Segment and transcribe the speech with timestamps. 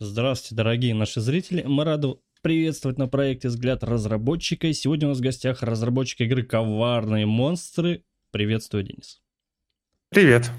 [0.00, 1.64] Здравствуйте, дорогие наши зрители.
[1.64, 4.68] Мы рады приветствовать на проекте «Взгляд разработчика».
[4.68, 8.04] И сегодня у нас в гостях разработчик игры «Коварные монстры».
[8.30, 9.20] Приветствую, Денис.
[10.10, 10.52] Привет.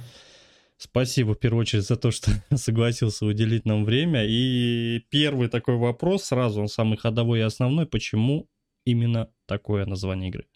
[0.75, 4.25] Спасибо, в первую очередь, за то, что согласился уделить нам время.
[4.27, 7.85] И первый такой вопрос, сразу он самый ходовой и основной.
[7.85, 8.49] Почему
[8.83, 10.47] именно такое название игры?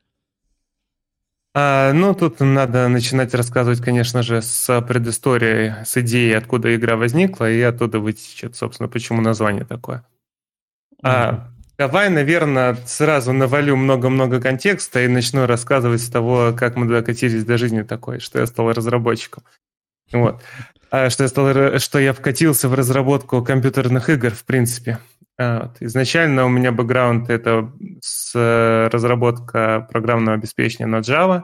[1.55, 7.49] А, ну, тут надо начинать рассказывать, конечно же, с предыстории, с идеей, откуда игра возникла,
[7.51, 10.03] и оттуда вытечет, собственно, почему название такое.
[11.03, 11.09] Mm-hmm.
[11.09, 17.45] А, давай, наверное, сразу навалю много-много контекста и начну рассказывать с того, как мы докатились
[17.45, 19.43] до жизни такой, что я стал разработчиком.
[20.11, 20.41] Вот.
[20.89, 24.99] А что я, стал, что я вкатился в разработку компьютерных игр, в принципе.
[25.39, 31.43] Изначально у меня бэкграунд это с э, разработка программного обеспечения на Java.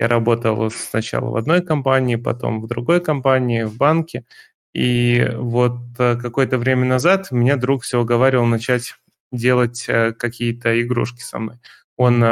[0.00, 4.24] Я работал сначала в одной компании, потом в другой компании, в банке.
[4.74, 8.94] И вот э, какое-то время назад меня друг все уговаривал начать
[9.30, 11.58] делать э, какие-то игрушки со мной.
[11.96, 12.24] Он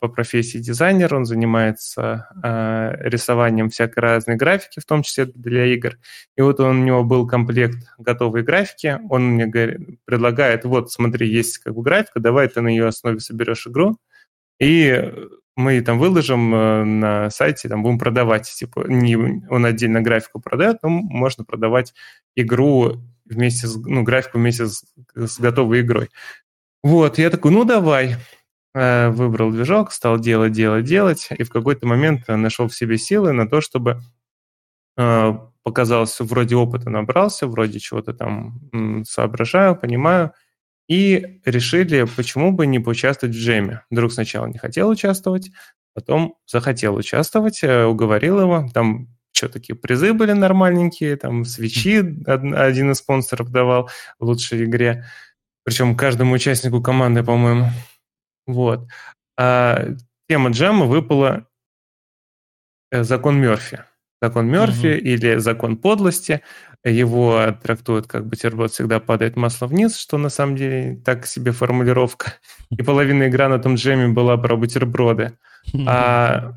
[0.00, 5.98] по профессии дизайнер, он занимается э, рисованием всякой разной графики, в том числе для игр.
[6.36, 11.28] И вот он, у него был комплект готовой графики, он мне говорит, предлагает, вот смотри,
[11.28, 13.98] есть как бы графика, давай ты на ее основе соберешь игру,
[14.60, 15.12] и
[15.56, 20.78] мы там выложим э, на сайте, там будем продавать, типа, не он отдельно графику продает,
[20.82, 21.94] но можно продавать
[22.36, 24.84] игру вместе с, ну, графику вместе с,
[25.16, 26.10] с готовой игрой.
[26.84, 28.16] Вот, я такой, ну давай.
[28.74, 33.32] Э, выбрал движок, стал делать, делать, делать, и в какой-то момент нашел в себе силы
[33.32, 34.00] на то, чтобы
[34.98, 40.32] э, показалось, вроде опыта набрался, вроде чего-то там соображаю, понимаю,
[40.86, 43.82] и решили, почему бы не поучаствовать в джеме.
[43.90, 45.50] Друг сначала не хотел участвовать,
[45.94, 52.90] потом захотел участвовать, э, уговорил его, там что такие призы были нормальненькие, там свечи один
[52.90, 53.88] из спонсоров давал
[54.18, 55.06] в лучшей игре,
[55.64, 57.70] причем каждому участнику команды, по-моему.
[58.48, 58.88] Вот.
[59.38, 59.90] А
[60.28, 61.46] тема джема выпала
[62.90, 63.84] э, закон Мерфи.
[64.20, 65.06] Закон Мерфи угу.
[65.06, 66.42] или закон подлости.
[66.84, 72.34] Его трактуют как бутерброд всегда падает масло вниз, что на самом деле так себе формулировка.
[72.70, 75.34] И половина игра на том джеме была про бутерброды.
[75.86, 76.54] А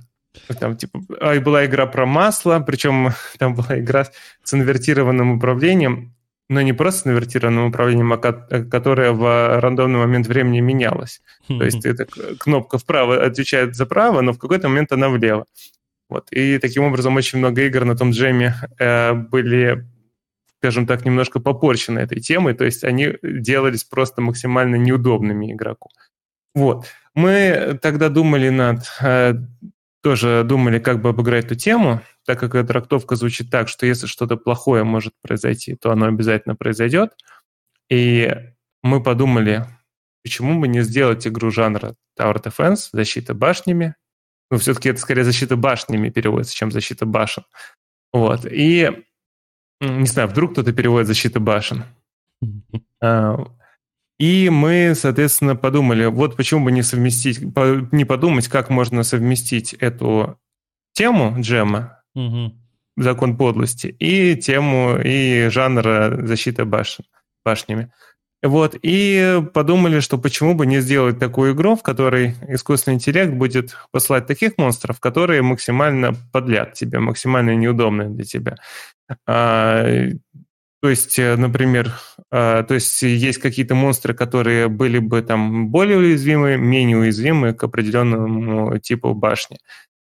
[0.60, 4.08] там, типа, а была игра про масло, причем там была игра
[4.44, 6.16] с инвертированным управлением
[6.52, 11.22] но не просто с инвертированным управлением, а которое в рандомный момент времени менялось.
[11.48, 12.06] То есть эта
[12.38, 15.46] кнопка вправо отвечает за право, но в какой-то момент она влево.
[16.10, 16.28] Вот.
[16.32, 19.88] И таким образом очень много игр на том джеме э, были,
[20.58, 25.90] скажем так, немножко попорчены этой темой, то есть они делались просто максимально неудобными игроку.
[26.54, 26.86] Вот.
[27.16, 29.36] Мы тогда думали над э,
[30.04, 34.08] тоже думали, как бы обыграть эту тему, так как эта трактовка звучит так, что если
[34.08, 37.14] что-то плохое может произойти, то оно обязательно произойдет.
[37.90, 38.34] И
[38.84, 39.66] мы подумали,
[40.24, 43.96] почему бы не сделать игру жанра Tower Defense, защита башнями.
[44.50, 47.44] Ну, все-таки это скорее защита башнями переводится, чем защита башен.
[48.14, 48.46] Вот.
[48.46, 49.06] И,
[49.80, 51.86] не знаю, вдруг кто-то переводит защита башен.
[53.02, 53.38] А,
[54.20, 60.40] и мы, соответственно, подумали, вот почему бы не совместить, не подумать, как можно совместить эту
[60.94, 62.01] тему джема,
[62.98, 67.06] закон подлости, и тему, и жанра защиты башен,
[67.46, 67.92] башнями.
[68.44, 73.76] Вот, и подумали, что почему бы не сделать такую игру, в которой искусственный интеллект будет
[73.92, 78.58] посылать таких монстров, которые максимально подлят тебе, максимально неудобны для тебя.
[79.28, 79.86] А,
[80.82, 81.94] то есть, э, например,
[82.32, 87.64] а, то есть есть какие-то монстры, которые были бы там более уязвимы, менее уязвимы к
[87.64, 89.58] определенному типу башни.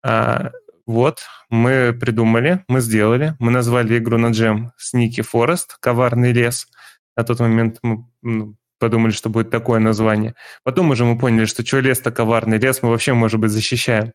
[0.04, 0.53] А,
[0.92, 6.69] вот, мы придумали, мы сделали, мы назвали игру на джем Sneaky Forest, коварный лес.
[7.16, 10.34] На тот момент мы ну, подумали, что будет такое название.
[10.64, 14.12] Потом уже мы поняли, что что лес-то коварный лес, мы вообще, может быть, защищаем.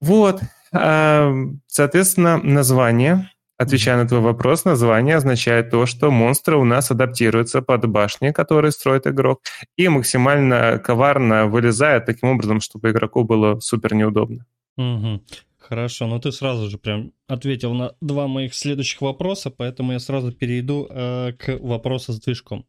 [0.00, 0.40] Вот,
[0.72, 1.32] а,
[1.66, 3.30] соответственно, название
[3.60, 8.70] Отвечая на твой вопрос, название означает то, что монстры у нас адаптируются под башни, которые
[8.70, 9.40] строит игрок,
[9.76, 14.46] и максимально коварно вылезают таким образом, чтобы игроку было супер неудобно.
[14.78, 15.22] Угу.
[15.58, 20.32] Хорошо, ну ты сразу же прям ответил на два моих следующих вопроса, поэтому я сразу
[20.32, 22.64] перейду э, к вопросу с движком.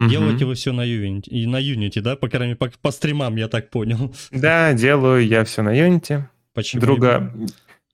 [0.00, 0.08] Угу.
[0.08, 3.36] Делаете вы все на Unity, и на Unity, да, по крайней мере, по, по стримам,
[3.36, 4.14] я так понял.
[4.30, 6.22] Да, делаю я все на Unity.
[6.54, 6.80] Почему?
[6.80, 7.32] Друга,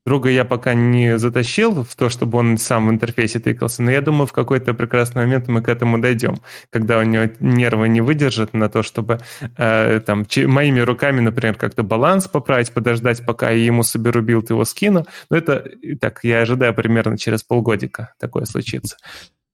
[0.06, 4.00] Друга я пока не затащил в то, чтобы он сам в интерфейсе тыкался, но я
[4.00, 8.54] думаю, в какой-то прекрасный момент мы к этому дойдем, когда у него нервы не выдержат
[8.54, 9.20] на то, чтобы
[9.58, 14.64] э, там моими руками, например, как-то баланс поправить, подождать, пока я ему соберу build, его
[14.64, 15.06] скину.
[15.30, 15.70] Но это
[16.00, 18.96] так, я ожидаю примерно через полгодика такое случится.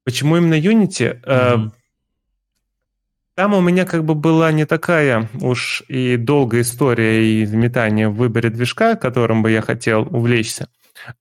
[0.04, 1.20] Почему именно Unity?
[1.22, 1.70] Mm-hmm.
[3.36, 8.14] Там у меня как бы была не такая уж и долгая история и метание в
[8.14, 10.68] выборе движка, которым бы я хотел увлечься.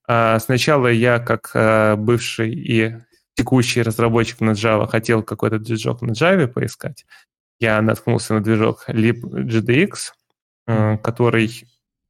[0.07, 2.95] А сначала я, как э, бывший и
[3.35, 7.05] текущий разработчик на Java, хотел какой-то движок на Java поискать.
[7.59, 9.91] Я наткнулся на движок libgdx,
[10.67, 11.65] э, который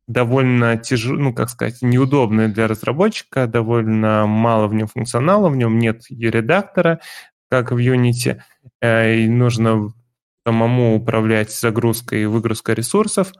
[0.08, 5.80] довольно тяжелый, ну, как сказать, неудобный для разработчика, довольно мало в нем функционала, в нем
[5.80, 7.00] нет редактора,
[7.50, 8.42] как в Unity,
[8.82, 9.94] и нужно
[10.46, 13.32] самому управлять загрузкой и выгрузкой ресурсов.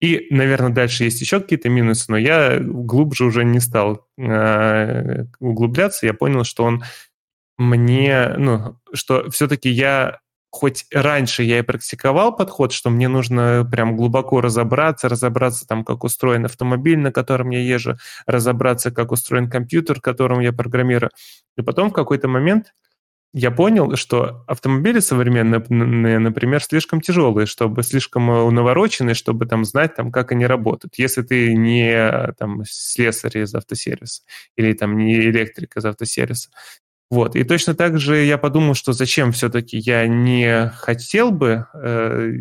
[0.00, 6.06] И, наверное, дальше есть еще какие-то минусы, но я глубже уже не стал э, углубляться.
[6.06, 6.82] Я понял, что он
[7.58, 13.96] мне, ну, что все-таки я хоть раньше я и практиковал подход, что мне нужно прям
[13.96, 17.96] глубоко разобраться, разобраться там, как устроен автомобиль, на котором я езжу,
[18.26, 21.10] разобраться, как устроен компьютер, которым я программирую.
[21.56, 22.72] И потом в какой-то момент
[23.32, 29.94] я понял, что автомобили современные, например, слишком тяжелые, чтобы слишком э, навороченные, чтобы там знать,
[29.94, 30.94] там, как они работают.
[30.98, 34.22] Если ты не там, слесарь из автосервиса
[34.56, 36.50] или там не электрик из автосервиса.
[37.08, 37.36] Вот.
[37.36, 42.32] И точно так же я подумал, что зачем все-таки я не хотел бы, э,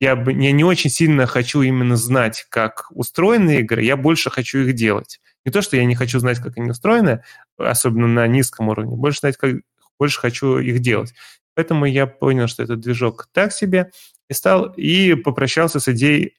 [0.00, 4.58] я, бы, я не очень сильно хочу именно знать, как устроены игры, я больше хочу
[4.60, 5.20] их делать.
[5.44, 7.22] Не то, что я не хочу знать, как они устроены,
[7.58, 9.56] особенно на низком уровне, больше знать, как,
[10.00, 11.14] больше хочу их делать.
[11.54, 13.92] Поэтому я понял, что этот движок так себе,
[14.28, 16.36] и стал и попрощался с идеей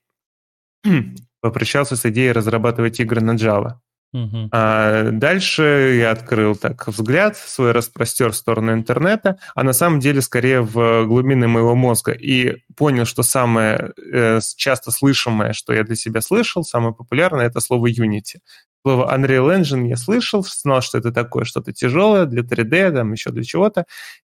[1.42, 3.76] попрощался с идеей разрабатывать игры на Java.
[4.14, 4.50] Uh-huh.
[4.52, 10.22] А дальше я открыл так взгляд, свой распростер в сторону интернета, а на самом деле
[10.22, 15.96] скорее в глубины моего мозга и понял, что самое э, часто слышимое, что я для
[15.96, 18.40] себя слышал, самое популярное, это слово Unity.
[18.84, 23.32] Слово Unreal Engine я слышал, знал, что это такое что-то тяжелое для 3D, там еще
[23.32, 23.86] для чего-то.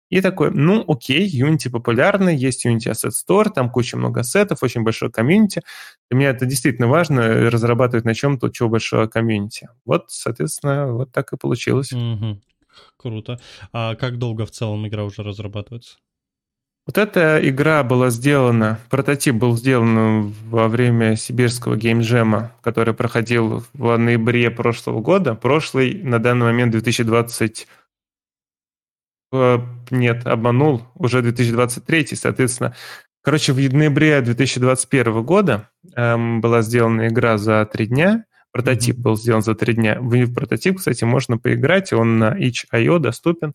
[0.09, 4.83] И такой, ну окей, Unity популярный, есть Unity Asset Store, там куча много ассетов, очень
[4.83, 5.63] большое комьюнити.
[6.11, 9.69] Для меня это действительно важно, разрабатывать на чем-то, чего большое комьюнити.
[9.85, 11.91] Вот, соответственно, вот так и получилось.
[11.91, 12.39] Угу.
[12.97, 13.39] Круто.
[13.71, 15.97] А как долго в целом игра уже разрабатывается?
[16.85, 23.97] Вот эта игра была сделана, прототип был сделан во время сибирского геймджема, который проходил в
[23.97, 25.33] ноябре прошлого года.
[25.33, 27.67] Прошлый, на данный момент 2020...
[29.31, 29.59] Э,
[29.91, 32.75] нет, обманул, уже 2023, соответственно.
[33.21, 38.25] Короче, в ноябре 2021 года эм, была сделана игра за три дня.
[38.51, 39.01] Прототип mm-hmm.
[39.01, 39.97] был сделан за три дня.
[40.01, 43.53] В прототип, кстати, можно поиграть, он на itch.io доступен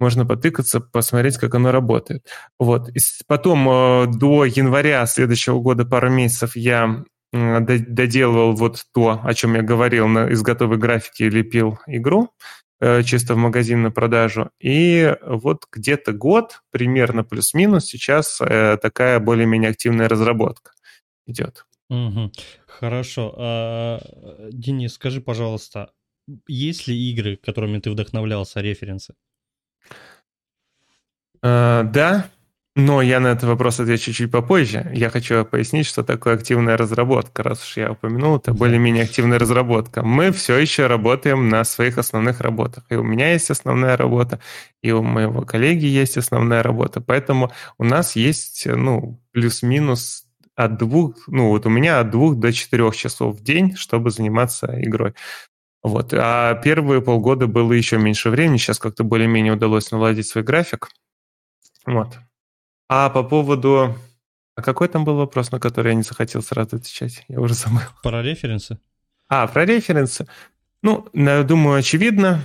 [0.00, 2.26] можно потыкаться, посмотреть, как оно работает.
[2.58, 2.88] Вот.
[2.90, 9.54] И потом э, до января следующего года, пару месяцев, я доделывал вот то, о чем
[9.54, 12.30] я говорил, на, из готовой графики лепил игру
[12.80, 14.50] э, чисто в магазин на продажу.
[14.60, 20.72] И вот где-то год, примерно плюс-минус, сейчас э, такая более-менее активная разработка
[21.26, 21.66] идет.
[21.90, 22.32] Угу.
[22.66, 23.34] Хорошо.
[23.36, 24.00] А,
[24.52, 25.90] Денис, скажи, пожалуйста,
[26.46, 29.14] есть ли игры, которыми ты вдохновлялся, референсы?
[31.42, 32.30] Uh, да,
[32.78, 34.88] но я на этот вопрос отвечу чуть попозже.
[34.94, 40.04] Я хочу пояснить, что такое активная разработка, раз уж я упомянул, это более-менее активная разработка.
[40.04, 42.84] Мы все еще работаем на своих основных работах.
[42.88, 44.38] И у меня есть основная работа,
[44.80, 47.00] и у моего коллеги есть основная работа.
[47.00, 52.52] Поэтому у нас есть, ну, плюс-минус от двух, ну, вот у меня от двух до
[52.52, 55.14] четырех часов в день, чтобы заниматься игрой.
[55.82, 56.14] Вот.
[56.14, 58.58] А первые полгода было еще меньше времени.
[58.58, 60.90] Сейчас как-то более-менее удалось наладить свой график.
[61.88, 62.18] Вот.
[62.88, 63.96] А по поводу...
[64.54, 67.24] А какой там был вопрос, на который я не захотел сразу отвечать?
[67.28, 67.80] Я уже забыл.
[68.02, 68.78] Про референсы?
[69.28, 70.26] А, про референсы.
[70.82, 72.42] Ну, думаю, очевидно.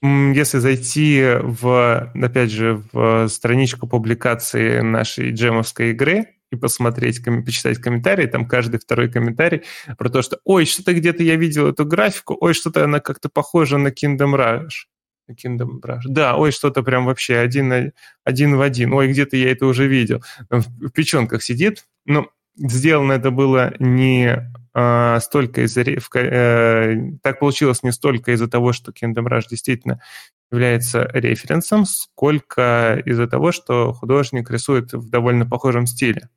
[0.00, 8.26] Если зайти в, опять же, в страничку публикации нашей джемовской игры и посмотреть, почитать комментарии,
[8.26, 9.62] там каждый второй комментарий
[9.98, 13.76] про то, что «Ой, что-то где-то я видел эту графику, ой, что-то она как-то похожа
[13.76, 14.86] на Kingdom Rush».
[15.32, 16.02] Kingdom Rush.
[16.06, 17.92] Да, ой, что-то прям вообще один,
[18.24, 18.92] один в один.
[18.92, 20.22] Ой, где-то я это уже видел.
[20.48, 21.84] В печенках сидит.
[22.04, 25.82] Ну, сделано это было не а, столько из-за...
[25.82, 30.00] Э, так получилось не столько из-за того, что Kingdom Rush действительно
[30.52, 36.28] является референсом, сколько из-за того, что художник рисует в довольно похожем стиле.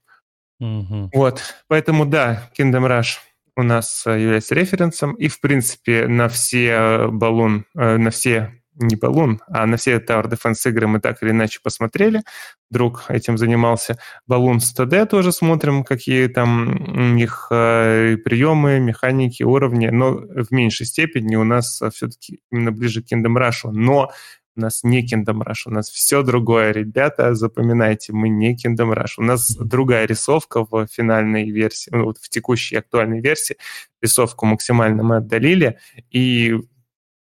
[0.59, 1.11] Угу.
[1.13, 3.17] Вот, поэтому да, Kingdom Rush
[3.55, 9.41] у нас является референсом, и в принципе на все баллон, э, на все не Балун,
[9.47, 12.21] а на все Tower Defense игры мы так или иначе посмотрели.
[12.69, 13.97] Друг этим занимался.
[14.27, 20.85] Балун 100D тоже смотрим, какие там у них э, приемы, механики, уровни, но в меньшей
[20.85, 23.69] степени у нас все-таки именно ближе к Kingdom Rush.
[23.71, 24.11] Но
[24.57, 26.73] У нас не Kingdom Rush, у нас все другое.
[26.73, 29.13] Ребята, запоминайте, мы не Kingdom Rush.
[29.17, 33.55] У нас другая рисовка в финальной версии, ну, вот в текущей актуальной версии.
[34.01, 36.57] Рисовку максимально мы отдалили, и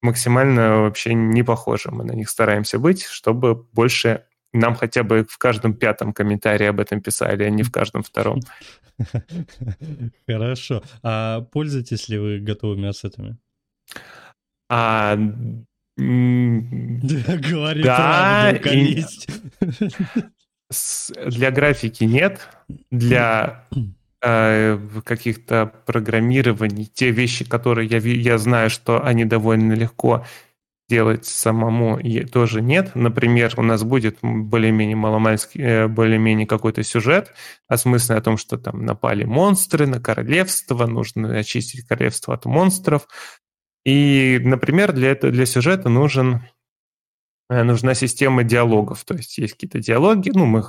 [0.07, 5.39] максимально вообще не похожи мы на них стараемся быть, чтобы больше нам хотя бы в
[5.39, 8.41] каждом пятом комментарии об этом писали, а не в каждом втором.
[10.27, 10.83] Хорошо.
[11.03, 13.37] А пользуетесь ли вы готовыми ассетами?
[14.69, 15.17] А,
[15.97, 19.05] Говори да, правду, и...
[21.27, 22.49] Для графики нет,
[22.91, 23.65] для
[25.05, 30.25] каких-то программирований, те вещи, которые я, я знаю, что они довольно легко
[30.89, 31.99] делать самому
[32.31, 32.95] тоже нет.
[32.95, 37.33] Например, у нас будет более-менее маломальский, э, более-менее какой-то сюжет,
[37.69, 43.09] осмысленный о том, что там напали монстры на королевство, нужно очистить королевство от монстров.
[43.85, 46.43] И, например, для, этого, для сюжета нужен,
[47.51, 49.05] э, нужна система диалогов.
[49.05, 50.65] То есть есть какие-то диалоги, ну, мы э,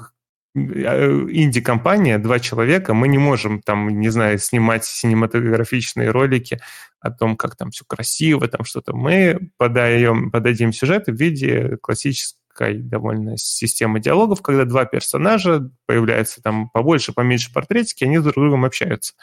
[0.58, 6.60] инди-компания, два человека, мы не можем там, не знаю, снимать синематографичные ролики
[7.00, 8.96] о том, как там все красиво, там что-то.
[8.96, 16.70] Мы подаем, подадим сюжет в виде классической довольно системы диалогов, когда два персонажа появляются там
[16.70, 19.14] побольше, поменьше портретики, они друг с другом общаются.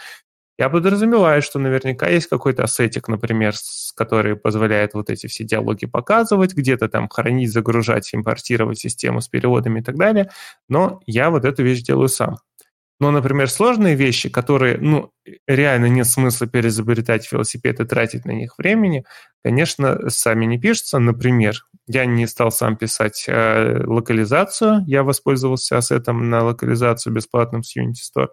[0.58, 3.54] Я подразумеваю, что наверняка есть какой-то ассетик, например,
[3.96, 9.80] который позволяет вот эти все диалоги показывать, где-то там хранить, загружать, импортировать систему с переводами
[9.80, 10.30] и так далее,
[10.68, 12.36] но я вот эту вещь делаю сам.
[13.00, 15.10] Но, например, сложные вещи, которые, ну,
[15.48, 19.04] реально нет смысла переизобретать велосипед и тратить на них времени,
[19.42, 21.00] конечно, сами не пишутся.
[21.00, 21.54] Например,
[21.88, 27.94] я не стал сам писать э, локализацию, я воспользовался ассетом на локализацию бесплатным с Unity
[28.16, 28.28] Store.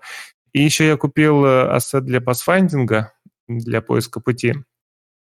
[0.54, 3.14] И еще я купил э, ассет для пасфайндинга,
[3.48, 4.56] для поиска пути.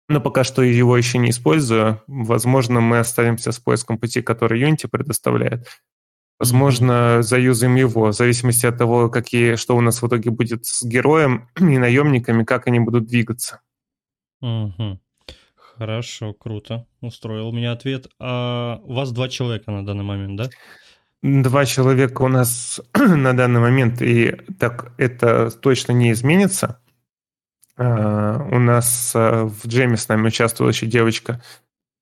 [0.07, 2.01] Но пока что его еще не использую.
[2.07, 5.67] Возможно, мы останемся с поиском пути, который Unity предоставляет.
[6.37, 10.83] Возможно, заюзаем его, в зависимости от того, какие, что у нас в итоге будет с
[10.83, 13.61] героем и наемниками, как они будут двигаться.
[14.41, 14.99] Угу.
[15.55, 16.85] Хорошо, круто.
[17.01, 18.07] Устроил меня ответ.
[18.19, 20.49] А у вас два человека на данный момент, да?
[21.25, 26.79] Два человека у нас на данный момент, и так это точно не изменится.
[27.77, 31.41] Uh, у нас uh, в джеме с нами участвовала еще девочка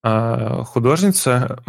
[0.05, 1.63] uh, художница,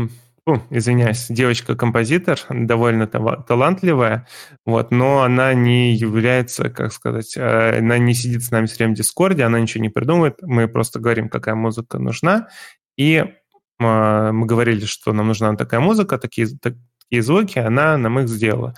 [0.47, 4.27] ну, извиняюсь, девочка-композитор, довольно талантливая,
[4.67, 8.99] вот, но она не является, как сказать, она не сидит с нами все время в
[8.99, 12.49] Дискорде, она ничего не придумывает, мы просто говорим, какая музыка нужна,
[12.99, 13.25] и
[13.79, 16.47] мы говорили, что нам нужна такая музыка, такие,
[17.09, 18.75] такие звуки, она нам их сделала.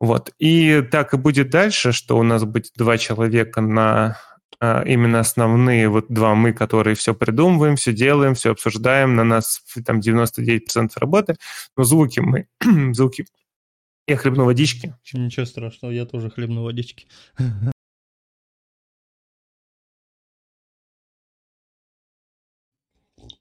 [0.00, 0.32] Вот.
[0.38, 4.18] И так и будет дальше, что у нас будет два человека на
[4.60, 9.62] а, именно основные вот два мы, которые все придумываем, все делаем, все обсуждаем, на нас
[9.84, 11.36] там 99% работы,
[11.76, 12.48] но звуки мы,
[12.94, 13.26] звуки,
[14.06, 14.94] я хлебну водички.
[15.12, 17.06] Ничего страшного, я тоже хлебну водички.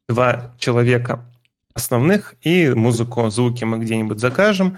[0.08, 1.25] Два человека
[1.75, 4.77] основных, и музыку, звуки мы где-нибудь закажем,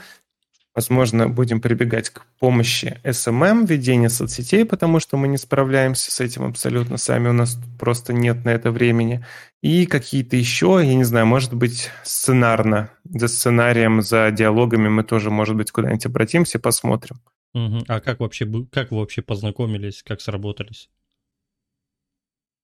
[0.77, 6.43] Возможно, будем прибегать к помощи SMM, ведения соцсетей, потому что мы не справляемся с этим
[6.43, 9.25] абсолютно сами, у нас просто нет на это времени.
[9.63, 15.31] И какие-то еще, я не знаю, может быть, сценарно, за сценарием, за диалогами мы тоже,
[15.31, 17.19] может быть, куда-нибудь обратимся, посмотрим.
[17.55, 17.85] Угу.
[17.87, 20.91] А как вообще, как вы вообще познакомились, как сработались?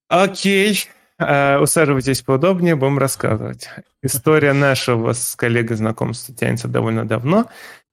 [0.08, 0.82] Окей,
[1.62, 3.70] усаживайтесь поудобнее, будем рассказывать.
[4.02, 7.50] История нашего с коллегой знакомства тянется довольно давно.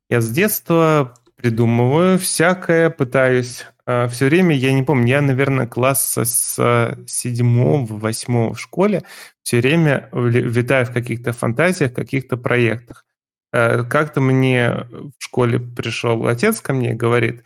[0.09, 3.65] Я с детства придумываю всякое, пытаюсь.
[3.87, 9.03] А, Все время, я не помню, я, наверное, класса с седьмого, восьмого в школе
[9.43, 13.05] все время витаю в каких-то фантазиях, каких-то проектах.
[13.53, 14.87] Как-то мне
[15.19, 17.43] в школе пришел отец ко мне и говорит,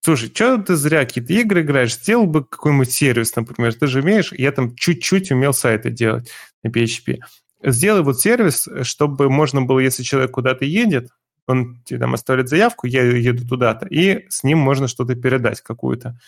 [0.00, 4.32] слушай, что ты зря какие-то игры играешь, сделал бы какой-нибудь сервис, например, ты же умеешь,
[4.32, 6.30] я там чуть-чуть умел сайты делать
[6.62, 7.18] на PHP.
[7.62, 11.10] Сделай вот сервис, чтобы можно было, если человек куда-то едет,
[11.46, 16.18] он тебе там оставляет заявку, я еду туда-то, и с ним можно что-то передать, какую-то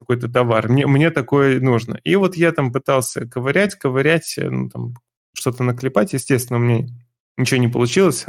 [0.00, 0.68] какой-то товар.
[0.68, 1.98] Мне, мне такое нужно.
[2.04, 4.94] И вот я там пытался ковырять, ковырять, э, ну, там,
[5.34, 6.12] что-то наклепать.
[6.12, 6.88] Естественно, мне
[7.36, 8.26] ничего не получилось.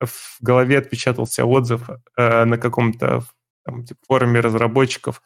[0.00, 3.24] В голове отпечатался отзыв э, на каком-то
[3.64, 5.22] там, типа, форуме разработчиков.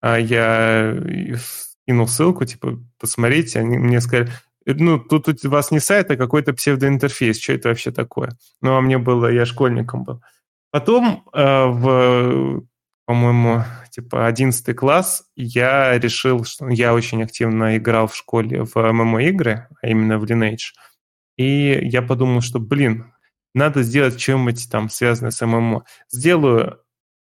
[0.00, 0.96] А я
[1.82, 3.60] скинул ссылку, типа, посмотрите.
[3.60, 4.30] Они мне сказали,
[4.66, 7.40] ну, тут у вас не сайт, а какой-то псевдоинтерфейс.
[7.40, 8.36] Что это вообще такое?
[8.60, 10.22] Ну, а мне было, я школьником был.
[10.70, 12.62] Потом э, в,
[13.06, 19.66] по-моему, типа 11 класс я решил, что я очень активно играл в школе в ММО-игры,
[19.82, 20.74] а именно в Lineage.
[21.36, 23.12] и я подумал, что, блин,
[23.52, 25.84] надо сделать что-нибудь там связанное с ММО.
[26.08, 26.78] Сделаю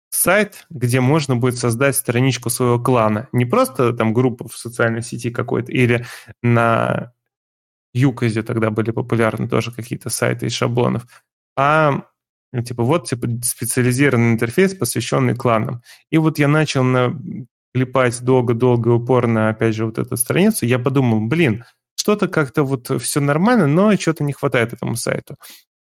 [0.10, 3.28] сайт, где можно будет создать страничку своего клана.
[3.32, 6.06] Не просто там группа в социальной сети какой-то, или
[6.42, 7.14] на
[7.94, 11.06] Юказе тогда были популярны тоже какие-то сайты из шаблонов,
[11.56, 12.04] а
[12.52, 15.82] ну, типа вот типа специализированный интерфейс, посвященный кланам.
[16.10, 17.16] И вот я начал на
[17.74, 21.64] клепать долго-долго упорно, опять же, вот эту страницу, я подумал, блин,
[21.96, 25.36] что-то как-то вот все нормально, но что-то не хватает этому сайту.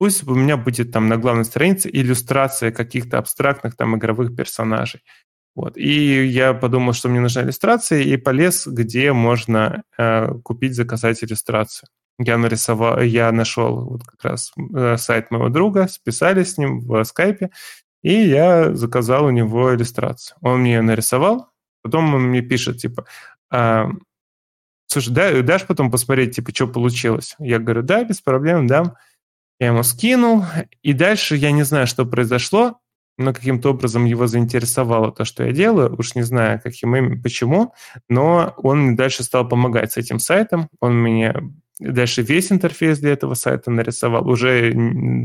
[0.04, 5.00] Пусть у меня будет там на главной странице иллюстрация каких-то абстрактных там игровых персонажей.
[5.54, 5.78] Вот.
[5.78, 11.88] И я подумал, что мне нужна иллюстрация, и полез, где можно э, купить, заказать иллюстрацию.
[12.18, 17.02] Я нарисовал, я нашел вот как раз э, сайт моего друга, списали с ним в
[17.04, 17.48] скайпе,
[18.02, 20.36] и я заказал у него иллюстрацию.
[20.42, 21.48] Он мне нарисовал,
[21.82, 23.06] потом он мне пишет, типа,
[23.50, 23.84] э,
[24.86, 27.36] слушай, да, дашь потом посмотреть, типа, что получилось?
[27.38, 28.96] Я говорю, да, без проблем, дам.
[29.64, 30.44] Я ему скинул,
[30.82, 32.80] и дальше я не знаю, что произошло,
[33.16, 37.72] но каким-то образом его заинтересовало то, что я делаю, уж не знаю, каким именно, почему,
[38.06, 41.34] но он мне дальше стал помогать с этим сайтом, он мне
[41.80, 44.70] дальше весь интерфейс для этого сайта нарисовал уже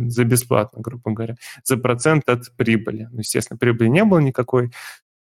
[0.07, 3.09] за бесплатно, грубо говоря, за процент от прибыли.
[3.11, 4.71] Ну, естественно, прибыли не было никакой,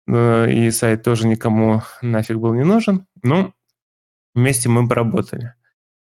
[0.07, 3.55] и сайт тоже никому нафиг был не нужен, но
[4.35, 5.55] вместе мы поработали.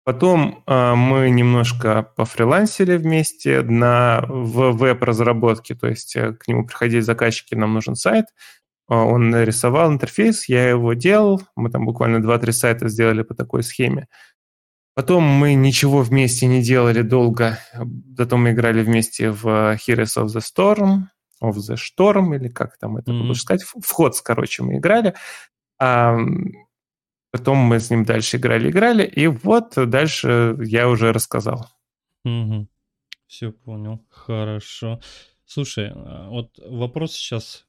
[0.05, 7.01] Потом э, мы немножко пофрилансили вместе на, в веб-разработке, то есть э, к нему приходили
[7.01, 8.27] заказчики, нам нужен сайт,
[8.91, 13.63] э, он нарисовал интерфейс, я его делал, мы там буквально 2-3 сайта сделали по такой
[13.63, 14.09] схеме.
[14.95, 17.59] Потом мы ничего вместе не делали долго,
[18.17, 21.05] зато мы играли вместе в Heroes of the Storm,
[21.43, 23.23] of the Storm, или как там это mm-hmm.
[23.23, 25.15] лучше сказать, вход, короче, мы играли.
[27.35, 31.67] Потом мы с ним дальше играли-играли, и вот дальше я уже рассказал.
[32.25, 32.69] Угу.
[33.27, 34.07] Все понял.
[34.09, 35.01] Хорошо.
[35.45, 37.67] Слушай, а, вот вопрос сейчас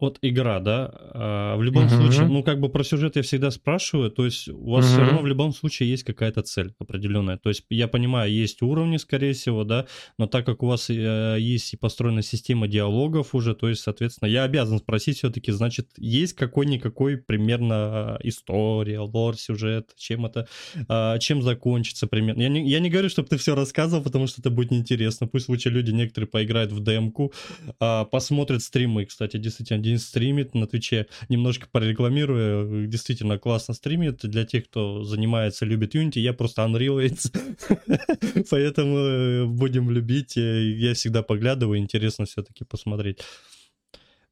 [0.00, 1.96] от игра, да, а, в любом uh-huh.
[1.96, 4.88] случае, ну, как бы про сюжет я всегда спрашиваю, то есть у вас uh-huh.
[4.88, 7.36] все равно в любом случае есть какая-то цель определенная.
[7.38, 9.86] То есть я понимаю, есть уровни, скорее всего, да,
[10.18, 14.28] но так как у вас э, есть и построена система диалогов уже, то есть, соответственно,
[14.28, 20.48] я обязан спросить все-таки, значит, есть какой-никакой примерно история, лор, сюжет, чем это,
[20.88, 22.42] э, чем закончится примерно.
[22.42, 25.26] Я не, я не говорю, чтобы ты все рассказывал, потому что это будет неинтересно.
[25.26, 27.32] Пусть лучше люди некоторые поиграют в демку,
[27.80, 34.20] э, посмотрят стримы, кстати, действительно, Дин стримит на Твиче, немножко порекламирую, действительно классно стримит.
[34.22, 37.00] Для тех, кто занимается, любит Unity, я просто Unreal
[38.50, 40.36] Поэтому э, будем любить.
[40.36, 43.18] Э, я всегда поглядываю, интересно все-таки посмотреть.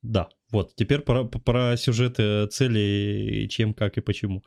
[0.02, 4.44] Да, вот, теперь про, про сюжеты, цели, чем, как и почему.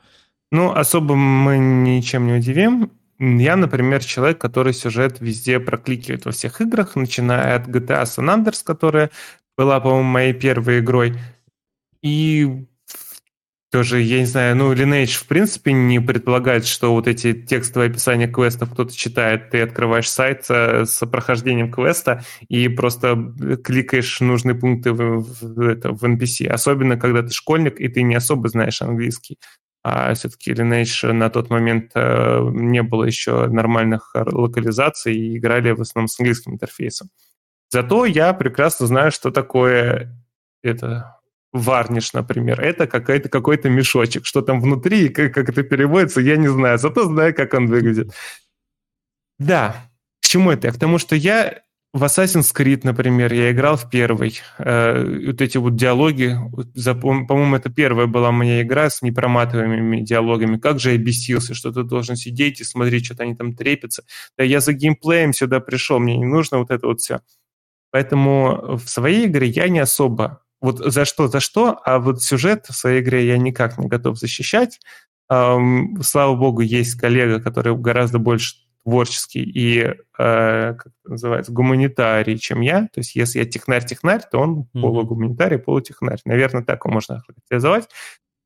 [0.50, 2.92] Ну, особо мы ничем не удивим.
[3.20, 8.64] Я, например, человек, который сюжет везде прокликивает во всех играх, начиная от GTA San Andreas,
[8.64, 9.12] которая
[9.62, 11.14] была, по-моему, моей первой игрой.
[12.02, 12.66] И
[13.72, 18.28] тоже, я не знаю, ну, Lineage, в принципе, не предполагает, что вот эти текстовые описания
[18.28, 19.52] квестов кто-то читает.
[19.52, 26.04] Ты открываешь сайт с прохождением квеста и просто кликаешь нужные пункты в, в, это, в
[26.04, 26.48] NPC.
[26.48, 29.38] Особенно, когда ты школьник, и ты не особо знаешь английский.
[29.84, 35.82] А все-таки Lineage на тот момент э, не было еще нормальных локализаций, и играли в
[35.82, 37.10] основном с английским интерфейсом.
[37.72, 40.14] Зато я прекрасно знаю, что такое
[40.62, 41.18] это
[41.54, 42.62] варниш, например.
[42.62, 44.26] Это какой-то какой-то мешочек.
[44.26, 46.78] Что там внутри и как, как это переводится, я не знаю.
[46.78, 48.12] Зато знаю, как он выглядит.
[49.40, 49.76] Да,
[50.22, 50.72] к чему это?
[50.72, 51.62] К тому, что я
[51.94, 54.40] в Assassin's Creed, например, я играл в первый.
[54.60, 56.38] Э, вот эти вот диалоги,
[57.02, 60.58] по-моему, это первая была моя игра с непроматываемыми диалогами.
[60.58, 64.04] Как же я бесился, что ты должен сидеть и смотреть, что-то они там трепятся.
[64.38, 67.20] Да я за геймплеем сюда пришел, мне не нужно вот это вот все.
[67.92, 72.66] Поэтому в своей игре я не особо вот за что, за что, а вот сюжет
[72.70, 74.80] в своей игре я никак не готов защищать.
[75.28, 82.62] Слава богу, есть коллега, который гораздо больше творческий и, э, как это называется, гуманитарий, чем
[82.62, 82.82] я.
[82.94, 84.82] То есть если я технарь-технарь, то он mm-hmm.
[84.82, 86.20] полугуманитарий, полутехнарь.
[86.26, 87.88] Наверное, так его можно характеризовать.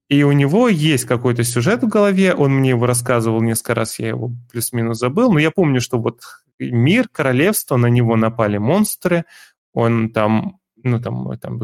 [0.10, 4.10] И у него есть какой-то сюжет в голове, он мне его рассказывал несколько раз, я
[4.10, 6.20] его плюс-минус забыл, но я помню, что вот
[6.60, 9.26] мир, королевство, на него напали монстры,
[9.74, 11.60] он там, ну там, там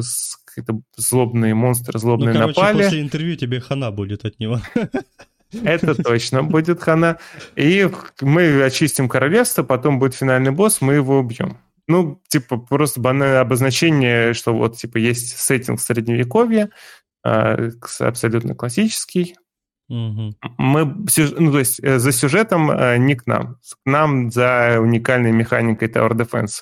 [0.45, 2.83] какие-то злобные монстры, злобные ну, короче, напали.
[2.83, 4.59] после интервью тебе хана будет от него.
[5.63, 7.17] Это точно будет хана.
[7.55, 7.89] И
[8.21, 11.57] мы очистим королевство, потом будет финальный босс, мы его убьем.
[11.87, 16.69] Ну, типа, просто банальное обозначение, что вот, типа, есть сеттинг средневековья,
[17.23, 19.35] а, абсолютно классический,
[19.91, 20.35] Угу.
[20.57, 25.33] Мы, ну, то есть э, за сюжетом э, не к нам, к нам за уникальной
[25.33, 26.61] механикой Tower Defense.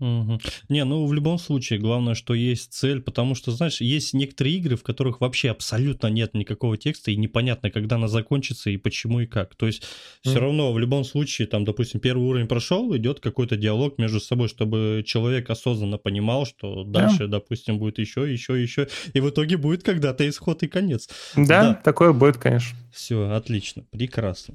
[0.00, 0.40] Угу.
[0.70, 4.76] Не, ну в любом случае, главное, что есть цель, потому что, знаешь, есть некоторые игры,
[4.76, 9.26] в которых вообще абсолютно нет никакого текста, и непонятно, когда она закончится, и почему, и
[9.26, 9.54] как.
[9.56, 10.30] То есть mm.
[10.30, 14.48] все равно в любом случае, там, допустим, первый уровень прошел, идет какой-то диалог между собой,
[14.48, 17.28] чтобы человек осознанно понимал, что дальше, yeah.
[17.28, 21.10] допустим, будет еще, еще, еще, и в итоге будет когда-то исход и конец.
[21.36, 21.74] Да, да.
[21.74, 22.76] такое будет, конечно.
[22.90, 24.54] Все, отлично, прекрасно.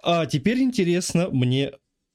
[0.00, 1.72] А теперь интересно мне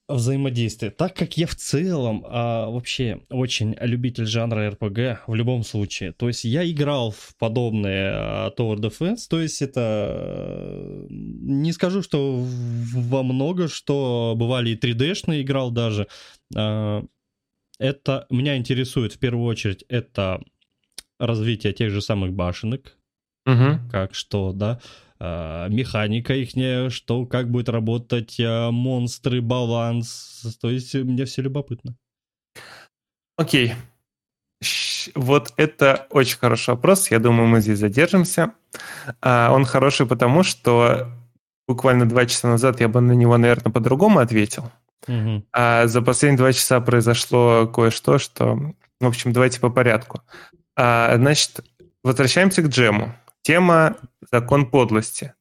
[0.09, 0.91] взаимодействие.
[0.91, 6.27] Так как я в целом а, вообще очень любитель жанра RPG в любом случае, то
[6.27, 13.23] есть я играл в подобные а, Tower Defense, то есть это не скажу, что во
[13.23, 16.07] много, что бывали и 3D-шные играл даже.
[16.55, 17.03] А,
[17.79, 20.41] это меня интересует в первую очередь это
[21.17, 22.97] развитие тех же самых башенок,
[23.45, 23.79] угу.
[23.89, 24.81] как что, да,
[25.69, 26.49] механика их,
[26.91, 30.57] что, как будет работать а, монстры, баланс.
[30.59, 31.95] То есть мне все любопытно.
[33.37, 33.73] Окей.
[35.15, 37.11] Вот это очень хороший вопрос.
[37.11, 38.53] Я думаю, мы здесь задержимся.
[39.21, 41.09] А, он хороший потому, что
[41.67, 44.71] буквально два часа назад я бы на него, наверное, по-другому ответил.
[45.07, 45.45] Угу.
[45.51, 48.73] А за последние два часа произошло кое-что, что...
[48.99, 50.21] В общем, давайте по порядку.
[50.77, 51.65] Значит,
[52.03, 53.15] возвращаемся к джему.
[53.43, 53.97] Тема
[54.31, 55.33] «Закон подлости».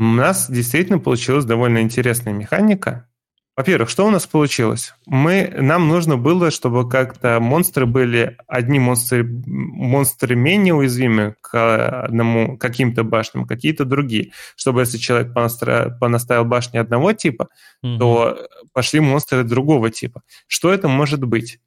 [0.00, 3.08] У нас действительно получилась довольно интересная механика.
[3.56, 4.92] Во-первых, что у нас получилось?
[5.06, 12.58] Мы, нам нужно было, чтобы как-то монстры были, одни монстры, монстры менее уязвимы к одному,
[12.58, 14.32] каким-то башням, какие-то другие.
[14.56, 17.50] Чтобы если человек понастроил, понаставил башни одного типа,
[17.84, 17.98] mm-hmm.
[17.98, 20.22] то пошли монстры другого типа.
[20.48, 21.60] Что это может быть?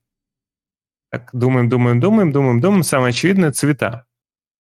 [1.10, 2.84] Так, думаем, думаем, думаем, думаем, думаем.
[2.84, 4.06] Самое очевидное– цвета.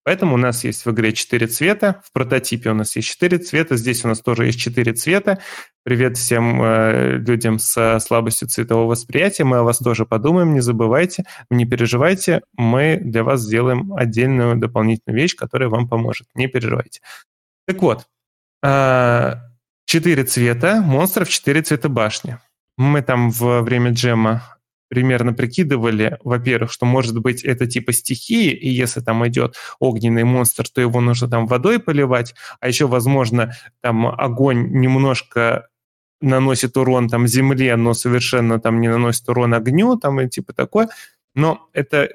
[0.07, 3.75] Поэтому у нас есть в игре 4 цвета, в прототипе у нас есть 4 цвета,
[3.75, 5.39] здесь у нас тоже есть 4 цвета.
[5.83, 11.25] Привет всем э, людям с слабостью цветового восприятия, мы о вас тоже подумаем, не забывайте,
[11.49, 17.01] не переживайте, мы для вас сделаем отдельную дополнительную вещь, которая вам поможет, не переживайте.
[17.65, 18.05] Так вот,
[18.63, 19.33] э,
[19.87, 22.37] 4 цвета монстров, 4 цвета башни.
[22.77, 24.56] Мы там во время джема
[24.89, 30.67] примерно прикидывали, во-первых, что может быть это типа стихии, и если там идет огненный монстр,
[30.69, 35.67] то его нужно там водой поливать, а еще, возможно, там огонь немножко
[36.21, 40.89] наносит урон там земле, но совершенно там не наносит урон огню, там и типа такое.
[41.35, 42.09] Но это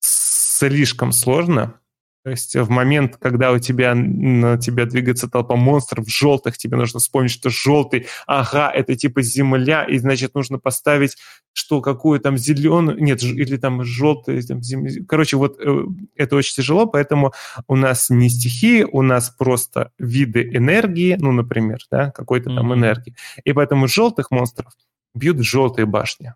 [0.00, 1.80] слишком сложно,
[2.24, 7.00] то есть в момент, когда у тебя на тебя двигается толпа монстров желтых, тебе нужно
[7.00, 11.16] вспомнить, что желтый, ага, это типа земля, и значит нужно поставить,
[11.52, 15.06] что какую там зеленую, нет, или там желтый, там, зем...
[15.06, 15.84] короче, вот э,
[16.16, 17.32] это очень тяжело, поэтому
[17.66, 22.76] у нас не стихии, у нас просто виды энергии, ну, например, да, какой-то там mm-hmm.
[22.76, 24.72] энергии, и поэтому желтых монстров
[25.14, 26.34] бьют желтые башни,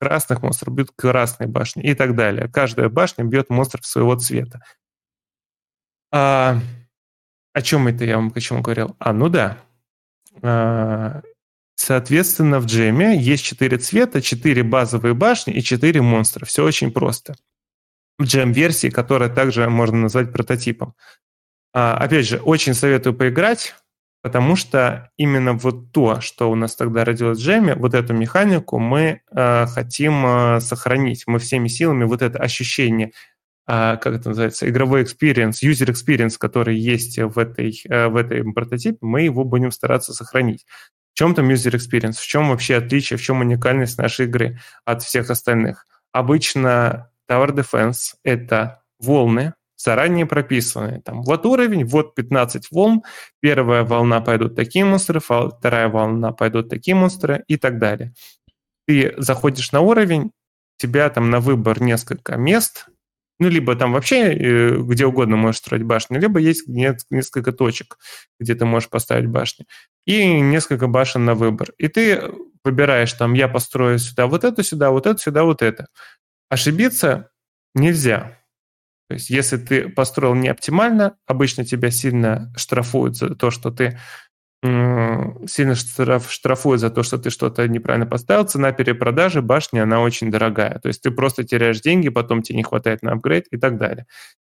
[0.00, 2.48] красных монстров бьют красные башни и так далее.
[2.48, 4.62] Каждая башня бьет монстров своего цвета.
[6.10, 6.58] А,
[7.52, 8.96] о чем это я вам почему говорил?
[8.98, 9.58] А, ну да.
[10.42, 11.22] А,
[11.76, 16.44] соответственно, в джеме есть четыре цвета, четыре базовые башни и четыре монстра.
[16.46, 17.34] Все очень просто.
[18.18, 20.94] В джем-версии, которая также можно назвать прототипом.
[21.72, 23.74] А, опять же, очень советую поиграть,
[24.22, 28.78] потому что именно вот то, что у нас тогда родилось в джеме, вот эту механику
[28.78, 31.24] мы э, хотим э, сохранить.
[31.26, 33.12] Мы всеми силами вот это ощущение
[33.68, 38.96] как это называется, игровой experience, user experience, который есть в, этой, э, в этой прототипе,
[39.02, 40.64] мы его будем стараться сохранить.
[41.12, 42.14] В чем там user experience?
[42.14, 45.84] В чем вообще отличие, в чем уникальность нашей игры от всех остальных?
[46.12, 51.02] Обычно Tower Defense— это волны, заранее прописанные.
[51.02, 53.02] Там вот уровень, вот 15 волн,
[53.40, 58.14] первая волна пойдут такие монстры, вторая волна пойдут такие монстры и так далее.
[58.86, 60.32] Ты заходишь на уровень,
[60.78, 62.86] тебя там на выбор несколько мест,
[63.38, 67.98] ну, либо там вообще э, где угодно можешь строить башни, либо есть несколько точек,
[68.40, 69.66] где ты можешь поставить башни.
[70.06, 71.72] И несколько башен на выбор.
[71.78, 72.20] И ты
[72.64, 75.86] выбираешь там, я построю сюда вот это, сюда, вот это, сюда, вот это.
[76.48, 77.30] Ошибиться
[77.74, 78.38] нельзя.
[79.08, 83.98] То есть если ты построил не оптимально, обычно тебя сильно штрафуют за то, что ты
[84.62, 88.44] сильно штраф, штрафуют за то, что ты что-то неправильно поставил.
[88.44, 90.78] Цена перепродажи башни, она очень дорогая.
[90.80, 94.06] То есть ты просто теряешь деньги, потом тебе не хватает на апгрейд и так далее.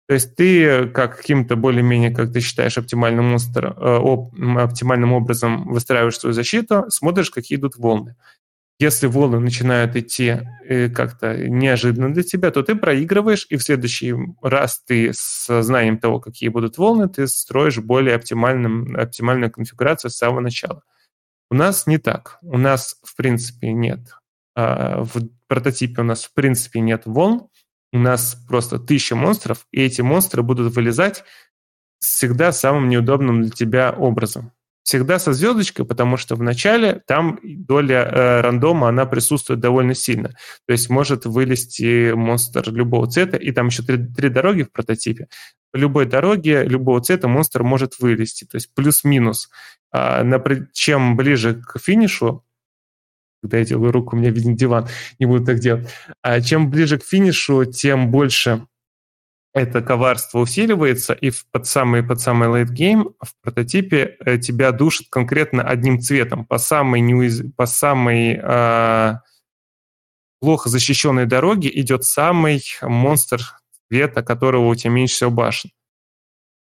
[0.09, 3.99] То есть ты как каким-то более-менее, как ты считаешь, оптимальным, монстр, э,
[4.59, 8.17] оптимальным образом выстраиваешь свою защиту, смотришь, какие идут волны.
[8.79, 14.15] Если волны начинают идти э, как-то неожиданно для тебя, то ты проигрываешь, и в следующий
[14.41, 20.17] раз ты с знанием того, какие будут волны, ты строишь более оптимальным, оптимальную конфигурацию с
[20.17, 20.83] самого начала.
[21.51, 22.39] У нас не так.
[22.43, 24.01] У нас, в принципе, нет.
[24.57, 27.49] А, в прототипе у нас, в принципе, нет волн.
[27.93, 31.25] У нас просто тысяча монстров, и эти монстры будут вылезать
[31.99, 38.05] всегда самым неудобным для тебя образом всегда со звездочкой, потому что в начале там доля
[38.05, 40.31] э, рандома, она присутствует довольно сильно.
[40.67, 45.29] То есть может вылезти монстр любого цвета, и там еще три, три дороги в прототипе.
[45.73, 48.45] По любой дороге любого цвета монстр может вылезти.
[48.45, 49.51] То есть плюс-минус.
[49.93, 50.25] А,
[50.73, 52.45] чем ближе к финишу,
[53.43, 55.89] когда я делаю руку, у меня виден диван, не буду так делать.
[56.23, 58.67] А чем ближе к финишу, тем больше
[59.55, 65.63] это коварство усиливается, и под самый, под самый game в прототипе э, тебя душит конкретно
[65.63, 66.47] одним цветом.
[66.47, 67.43] По самой, неуяз...
[67.57, 69.15] по самой э,
[70.41, 73.43] плохо защищенной дороге идет самый монстр
[73.89, 75.71] цвета, которого у тебя меньше всего башен.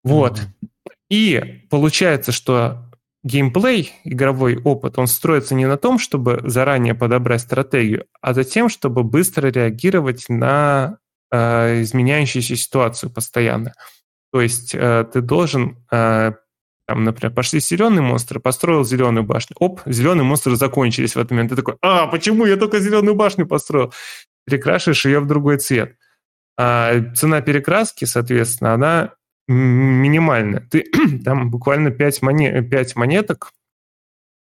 [0.02, 0.38] Вот.
[0.38, 0.68] Mm-hmm.
[1.10, 2.90] И получается, что
[3.22, 8.70] геймплей, игровой опыт, он строится не на том, чтобы заранее подобрать стратегию, а за тем,
[8.70, 10.99] чтобы быстро реагировать на
[11.30, 13.72] э, изменяющуюся ситуацию постоянно.
[14.32, 16.32] То есть э, ты должен, э,
[16.86, 19.56] там, например, пошли зеленые монстры, построил зеленую башню.
[19.58, 21.50] Оп, зеленые монстры закончились в этот момент.
[21.50, 23.92] Ты такой, а, почему я только зеленую башню построил?
[24.46, 25.96] Перекрашиваешь ее в другой цвет.
[26.56, 29.14] А цена перекраски, соответственно, она
[29.48, 30.60] минимальная.
[30.70, 30.84] Ты
[31.24, 33.52] там буквально 5, монет, 5 монеток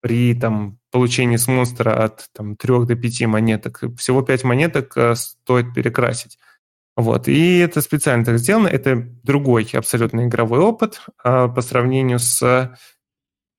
[0.02, 3.84] при там, получении с монстра от там, 3 до 5 монеток.
[3.98, 6.38] Всего 5 монеток э, стоит перекрасить.
[7.00, 7.30] Вот.
[7.30, 8.68] И это специально так сделано.
[8.68, 12.76] Это другой абсолютно игровой опыт а, по сравнению с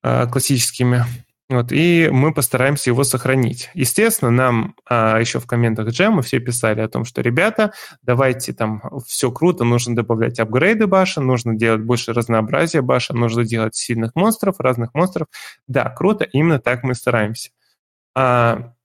[0.03, 1.05] а, классическими.
[1.49, 1.71] Вот.
[1.71, 3.71] И мы постараемся его сохранить.
[3.73, 7.73] Естественно, нам а, еще в комментах джема все писали о том, что, ребята,
[8.03, 13.75] давайте там все круто, нужно добавлять апгрейды башен, нужно делать больше разнообразия башен, нужно делать
[13.75, 15.29] сильных монстров, разных монстров.
[15.67, 17.49] Да, круто, именно так мы стараемся.
[18.15, 18.75] А,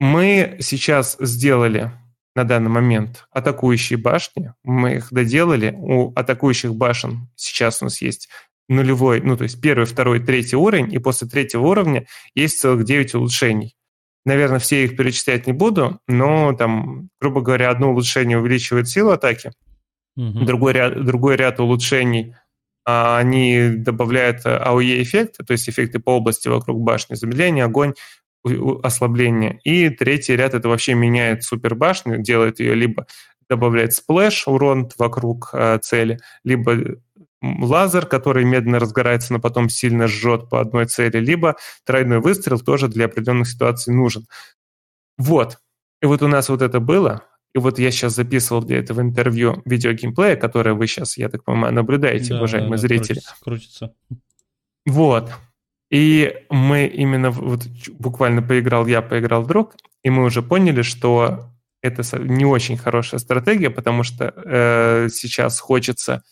[0.00, 1.92] мы сейчас сделали
[2.40, 4.54] на данный момент атакующие башни.
[4.64, 5.74] Мы их доделали.
[5.76, 8.30] У атакующих башен сейчас у нас есть
[8.68, 13.14] нулевой, ну то есть первый, второй, третий уровень, и после третьего уровня есть целых 9
[13.16, 13.76] улучшений.
[14.24, 19.50] Наверное, все их перечислять не буду, но там, грубо говоря, одно улучшение увеличивает силу атаки,
[20.16, 20.44] угу.
[20.44, 22.36] другой, ряд, другой ряд улучшений
[22.86, 27.94] а, они добавляют AOE эффекты, то есть эффекты по области вокруг башни, замедление, огонь,
[28.82, 29.60] ослабление.
[29.64, 33.06] И третий ряд это вообще меняет супербашню, делает ее либо
[33.48, 37.00] добавляет splash, урон вокруг э, цели, либо
[37.42, 42.88] лазер, который медленно разгорается, но потом сильно жжет по одной цели, либо тройной выстрел тоже
[42.88, 44.24] для определенных ситуаций нужен.
[45.18, 45.58] Вот.
[46.00, 47.24] И вот у нас вот это было.
[47.52, 51.74] И вот я сейчас записывал для этого интервью видеогеймплея, которое вы сейчас, я так понимаю,
[51.74, 53.20] наблюдаете, да, уважаемые да, зрители.
[53.42, 53.94] Крутится, крутится.
[54.86, 55.30] Вот.
[55.90, 57.66] И мы именно вот
[57.98, 61.50] буквально поиграл я, поиграл друг, и мы уже поняли, что
[61.82, 66.22] это не очень хорошая стратегия, потому что э, сейчас хочется,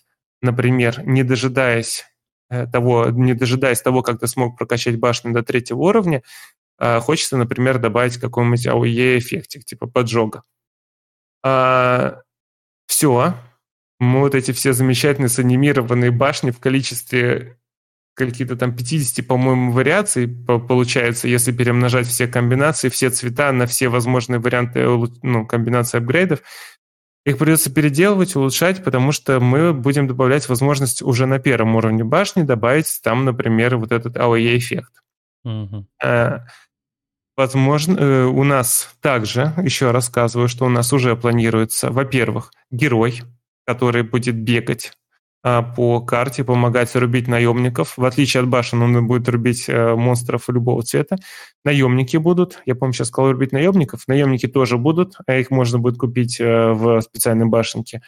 [0.42, 2.04] например, не дожидаясь
[2.50, 6.22] э, того, не дожидаясь того, как ты смог прокачать башню до третьего уровня,
[6.78, 10.44] э, хочется, например, добавить какой-нибудь AOE эффектик, типа поджога.
[11.42, 12.20] А,
[12.86, 13.34] все,
[13.98, 17.58] мы вот эти все замечательные санимированные башни в количестве
[18.26, 24.40] какие-то там 50, по-моему, вариаций получается, если перемножать все комбинации, все цвета на все возможные
[24.40, 24.86] варианты
[25.22, 26.40] ну, комбинации апгрейдов.
[27.24, 32.42] Их придется переделывать, улучшать, потому что мы будем добавлять возможность уже на первом уровне башни
[32.42, 34.92] добавить там, например, вот этот AOE-эффект.
[35.44, 35.86] Угу.
[37.38, 43.22] Возможно, э, у нас также, еще рассказываю, что у нас уже планируется, во-первых, герой,
[43.64, 45.07] который будет бегать а,
[45.42, 47.96] по карте, помогать рубить наемников.
[47.96, 51.16] В отличие от башен, он будет рубить э, монстров любого цвета.
[51.64, 52.60] Наемники будут.
[52.66, 54.08] Я, помню, сейчас сказал рубить наемников.
[54.08, 58.02] Наемники тоже будут, а их можно будет купить э, в специальной башенке.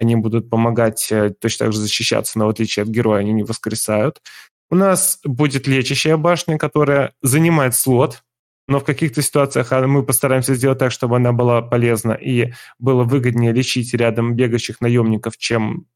[0.00, 3.44] Они будут помогать э, точно так же защищаться, но в отличие от героя они не
[3.44, 4.20] воскресают.
[4.68, 8.22] У нас будет лечащая башня, которая занимает слот,
[8.68, 13.04] но в каких-то ситуациях а, мы постараемся сделать так, чтобы она была полезна и было
[13.04, 15.86] выгоднее лечить рядом бегающих наемников, чем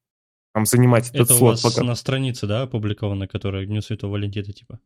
[0.57, 1.59] там, занимать этот это слот.
[1.59, 1.87] Это у вас пока.
[1.87, 4.81] на странице, да, опубликовано, которая Дню Святого Валентина, типа?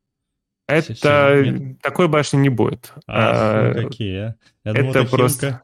[0.66, 2.92] Это Все, такой башни не будет.
[3.06, 4.34] А, а какие, а?
[4.64, 5.62] Я это думал, просто...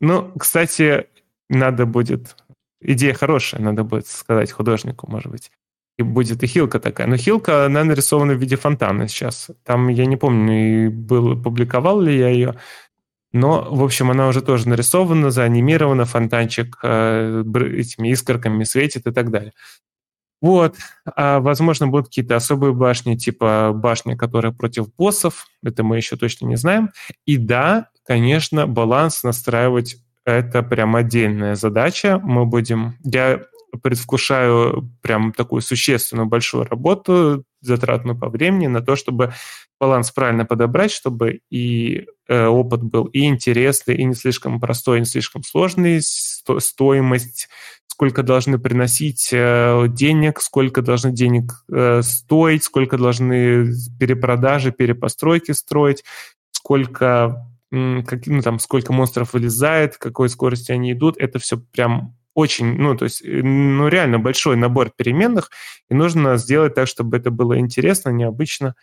[0.00, 1.06] Ну, кстати,
[1.48, 2.34] надо будет...
[2.80, 5.52] Идея хорошая, надо будет сказать художнику, может быть.
[5.96, 7.06] и будет и хилка такая.
[7.06, 9.50] Но хилка, она нарисована в виде фонтана сейчас.
[9.62, 12.56] Там, я не помню, был, публиковал ли я ее,
[13.34, 17.42] но, в общем, она уже тоже нарисована, заанимирована, фонтанчик э,
[17.76, 19.52] этими искорками светит и так далее.
[20.40, 20.76] Вот.
[21.16, 25.48] А, возможно, будут какие-то особые башни, типа башни, которая против боссов.
[25.64, 26.90] Это мы еще точно не знаем.
[27.26, 32.20] И да, конечно, баланс настраивать это прям отдельная задача.
[32.22, 32.94] Мы будем...
[33.02, 33.40] Я
[33.82, 39.32] предвкушаю прям такую существенную большую работу, затратную по времени, на то, чтобы
[39.80, 45.00] баланс правильно подобрать, чтобы и э, опыт был и интересный, и не слишком простой, и
[45.00, 47.48] не слишком сложный, сто, стоимость,
[47.86, 56.04] сколько должны приносить э, денег, сколько должны денег э, стоить, сколько должны перепродажи, перепостройки строить,
[56.50, 62.76] сколько, как, ну, там, сколько монстров вылезает, какой скоростью они идут, это все прям очень,
[62.76, 65.50] ну, то есть, э, ну, реально большой набор переменных,
[65.88, 68.74] и нужно сделать так, чтобы это было интересно, необычно.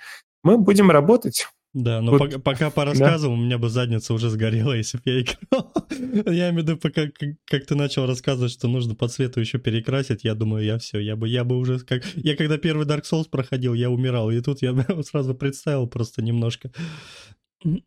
[0.43, 1.47] Мы будем работать.
[1.73, 2.19] Да, но вот.
[2.19, 3.33] пока, пока по рассказам да.
[3.33, 5.71] у меня бы задница уже сгорела, если бы я играл.
[5.89, 9.57] я имею в виду, пока как, как ты начал рассказывать, что нужно по цвету еще
[9.57, 12.03] перекрасить, я думаю, я все, я бы, я бы уже как...
[12.15, 16.71] Я когда первый Dark Souls проходил, я умирал, и тут я сразу представил просто немножко.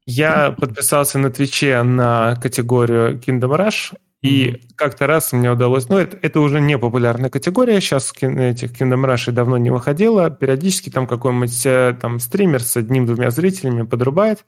[0.06, 5.90] Я подписался на Твиче на категорию Kingdom Rush, и как-то раз мне удалось...
[5.90, 10.30] Ну, это, это уже не популярная категория, сейчас этих Kingdom Rush давно не выходило.
[10.30, 14.46] Периодически там какой-нибудь э, там стример с одним-двумя зрителями подрубает.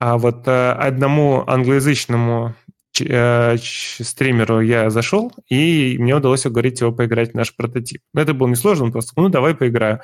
[0.00, 2.56] А вот э, одному англоязычному
[2.98, 8.00] э, стримеру я зашел, и мне удалось уговорить его поиграть в наш прототип.
[8.12, 10.00] Но это было несложно, он просто, ну, давай поиграю.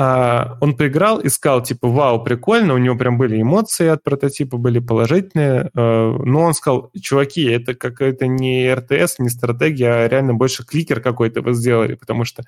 [0.00, 4.56] А, он поиграл и сказал, типа, вау, прикольно, у него прям были эмоции от прототипа,
[4.56, 10.34] были положительные, а, но он сказал, чуваки, это какая-то не РТС, не стратегия, а реально
[10.34, 12.44] больше кликер какой-то вы сделали, потому что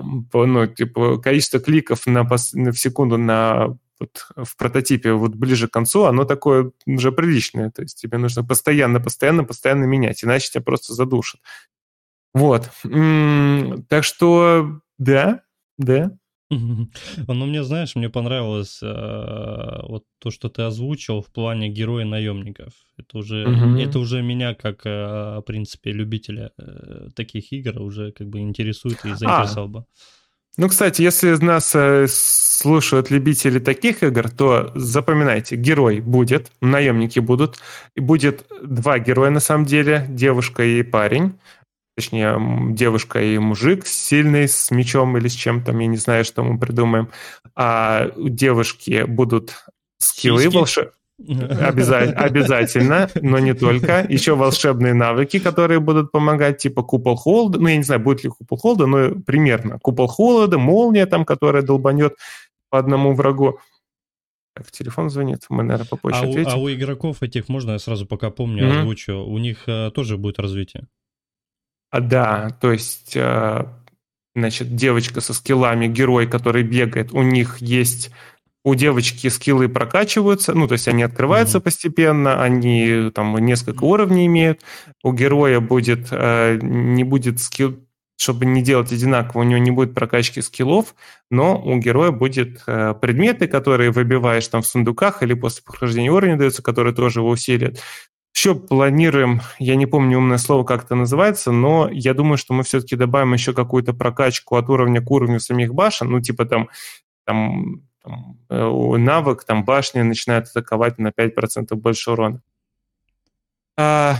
[0.00, 5.72] ну, типа, количество кликов на, на в секунду на вот, в прототипе вот ближе к
[5.72, 7.70] концу, оно такое уже приличное.
[7.70, 11.42] То есть тебе нужно постоянно, постоянно, постоянно менять, иначе тебя просто задушат.
[12.32, 12.70] Вот.
[13.88, 15.40] Так что, да,
[15.78, 16.12] да,
[16.50, 22.72] Ну, мне, знаешь, мне понравилось э, вот то, что ты озвучил в плане героя наемников.
[22.96, 23.76] Это уже, угу.
[23.76, 29.04] это уже меня, как, э, в принципе, любителя э, таких игр, уже как бы интересует
[29.04, 29.68] и заинтересовал а.
[29.68, 29.84] бы.
[30.58, 37.58] Ну, кстати, если нас э, слушают любители таких игр, то запоминайте, герой будет, наемники будут,
[37.94, 41.34] и будет два героя на самом деле, девушка и парень
[41.96, 42.38] точнее,
[42.74, 46.58] девушка и мужик сильный с мечом или с чем там, я не знаю, что мы
[46.58, 47.08] придумаем.
[47.54, 49.64] А у девушки будут
[49.98, 50.92] скиллы волшебные.
[51.18, 54.06] Обязательно, обязательно, но не только.
[54.06, 57.58] Еще волшебные навыки, которые будут помогать, типа купол холода.
[57.58, 59.78] Ну, я не знаю, будет ли купол холода, но примерно.
[59.78, 62.16] Купол холода, молния там, которая долбанет
[62.68, 63.58] по одному врагу.
[64.54, 66.52] Так, телефон звонит, мы, наверное, попозже а ответим.
[66.52, 68.80] У, а у игроков этих, можно я сразу пока помню, mm-hmm.
[68.80, 70.86] озвучу, у них э, тоже будет развитие?
[71.90, 73.64] А, да, то есть, э,
[74.34, 78.10] значит, девочка со скиллами, герой, который бегает, у них есть
[78.66, 81.62] у девочки скиллы прокачиваются, ну, то есть они открываются mm-hmm.
[81.62, 84.62] постепенно, они там несколько уровней имеют.
[85.04, 87.78] У героя будет, э, не будет скилл,
[88.18, 90.96] чтобы не делать одинаково, у него не будет прокачки скиллов,
[91.30, 96.36] но у героя будет э, предметы, которые выбиваешь там в сундуках или после прохождения уровня
[96.36, 97.80] даются, которые тоже его усилят.
[98.46, 102.62] Еще планируем, я не помню умное слово, как это называется, но я думаю, что мы
[102.62, 106.68] все-таки добавим еще какую-то прокачку от уровня к уровню самих башен, ну, типа там,
[107.24, 112.40] там, там э, навык, там башни начинают атаковать на 5% больше урона.
[113.76, 114.14] А,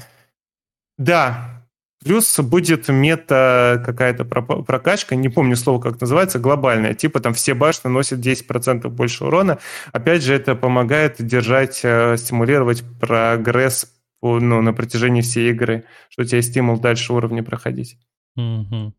[0.99, 1.62] да,
[2.05, 7.91] плюс будет мета какая-то прокачка, не помню слово, как называется, глобальная, типа там все башни
[7.91, 9.59] носят 10% больше урона.
[9.93, 16.25] Опять же, это помогает держать, э, стимулировать прогресс ну, на протяжении всей игры, что у
[16.25, 17.99] тебя есть стимул дальше уровни проходить.
[18.37, 18.95] Угу.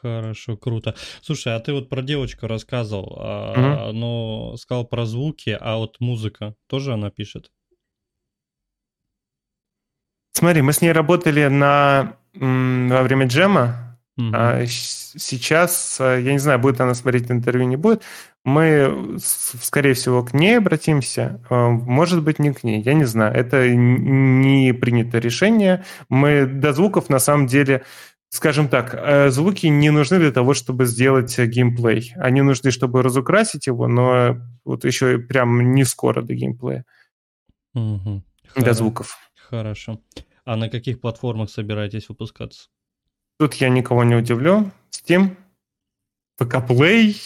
[0.00, 0.94] Хорошо, круто.
[1.20, 3.20] Слушай, а ты вот про девочку рассказывал, угу.
[3.22, 7.50] а, но сказал про звуки, а вот музыка тоже она пишет?
[10.32, 13.89] Смотри, мы с ней работали на во время джема,
[14.20, 14.30] Mm-hmm.
[14.34, 18.02] А сейчас, э, я не знаю, будет она смотреть интервью, не будет,
[18.44, 23.34] мы, скорее всего, к ней обратимся, э, может быть, не к ней, я не знаю.
[23.34, 25.84] Это не принято решение.
[26.08, 27.84] Мы до звуков, на самом деле,
[28.28, 32.12] скажем так, э, звуки не нужны для того, чтобы сделать геймплей.
[32.16, 36.84] Они нужны, чтобы разукрасить его, но вот еще прям не скоро до геймплея.
[37.74, 38.22] Угу.
[38.56, 39.18] До звуков.
[39.36, 40.00] Хорошо.
[40.44, 42.68] А на каких платформах собираетесь выпускаться?
[43.40, 44.70] Тут я никого не удивлю.
[44.90, 45.30] Steam,
[46.36, 47.16] ПК Play.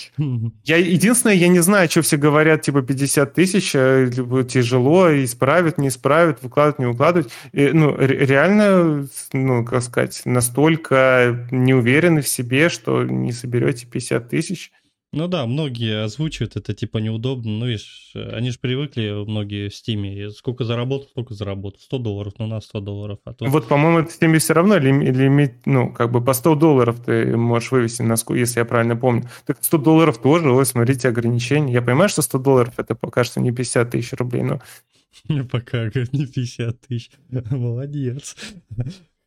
[0.62, 4.12] Я, единственное, я не знаю, что все говорят, типа 50 тысяч, э,
[4.48, 7.32] тяжело, исправят, не исправят, выкладывать, не выкладывать.
[7.50, 14.28] И, ну, реально, ну, как сказать, настолько не уверены в себе, что не соберете 50
[14.28, 14.70] тысяч.
[15.14, 17.50] Ну да, многие озвучивают это типа неудобно.
[17.52, 20.30] Ну, видишь, они же привыкли, многие в Стиме.
[20.30, 21.78] Сколько заработал, сколько заработал.
[21.80, 23.18] 100 долларов, ну на 100 долларов.
[23.24, 23.44] А то...
[23.44, 27.70] Вот, по-моему, в Стиме все равно лимит, ну, как бы по 100 долларов ты можешь
[27.70, 29.28] вывести на сколько, если я правильно помню.
[29.46, 31.72] Так 100 долларов тоже, ой, смотрите, ограничения.
[31.72, 34.60] Я понимаю, что 100 долларов это пока что не 50 тысяч рублей, но...
[35.50, 37.10] Пока не 50 тысяч.
[37.30, 38.36] Молодец.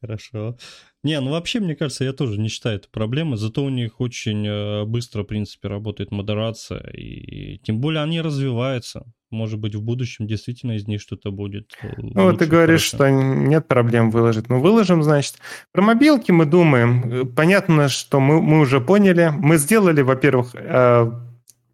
[0.02, 0.58] Хорошо.
[1.04, 4.46] Не, ну вообще, мне кажется, я тоже не считаю это проблемой, зато у них очень
[4.46, 9.06] э, быстро, в принципе, работает модерация, и тем более они развиваются.
[9.32, 11.74] Может быть, в будущем действительно из них что-то будет.
[11.82, 12.98] Э, ну, вот ты говоришь, хорошо.
[12.98, 14.50] что нет проблем выложить.
[14.50, 15.36] Ну, выложим, значит.
[15.72, 17.22] Про мобилки мы думаем.
[17.22, 19.32] Э, понятно, что мы, мы уже поняли.
[19.36, 20.54] Мы сделали, во-первых,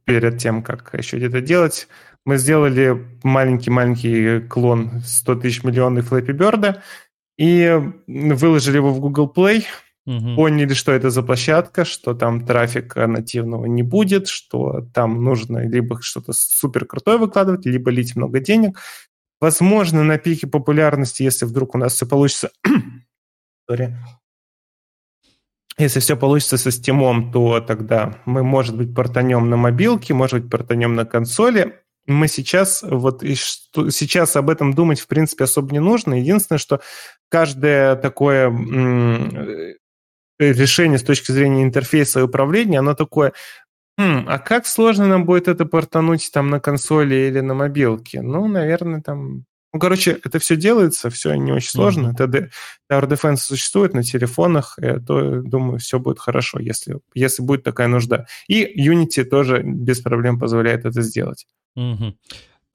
[0.05, 1.88] перед тем, как еще где-то делать,
[2.26, 6.80] мы сделали маленький-маленький клон 100 тысяч миллионных Flappy Bird,
[7.38, 9.64] и выложили его в Google Play,
[10.06, 10.36] угу.
[10.36, 16.02] поняли, что это за площадка, что там трафика нативного не будет, что там нужно либо
[16.02, 18.80] что-то супер крутое выкладывать, либо лить много денег.
[19.40, 22.52] Возможно, на пике популярности, если вдруг у нас все получится...
[25.80, 30.52] Если все получится со стимом, то тогда мы, может быть, портанем на мобилке, может быть,
[30.52, 35.72] портанем на консоли мы сейчас, вот и что, сейчас об этом думать, в принципе, особо
[35.72, 36.16] не нужно.
[36.16, 36.82] Единственное, что
[37.34, 39.74] каждое такое э,
[40.38, 43.34] решение с точки зрения интерфейса и управления, оно такое,
[43.98, 48.22] хм, а как сложно нам будет это портануть там на консоли или на мобилке?
[48.22, 49.46] Ну, наверное, там...
[49.74, 52.14] Ну, короче, это все делается, все не очень сложно.
[52.16, 52.50] Mm-hmm.
[52.92, 54.78] Tower Defense существует на телефонах,
[55.08, 58.28] то, думаю, все будет хорошо, если, если будет такая нужда.
[58.48, 61.48] И Unity тоже без проблем позволяет это сделать.
[61.76, 62.14] Угу.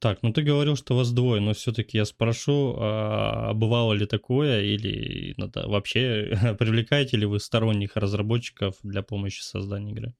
[0.01, 4.63] Так, ну ты говорил, что вас двое, но все-таки я спрошу, а бывало ли такое
[4.63, 10.15] или надо, вообще привлекаете ли вы сторонних разработчиков для помощи в создании игры?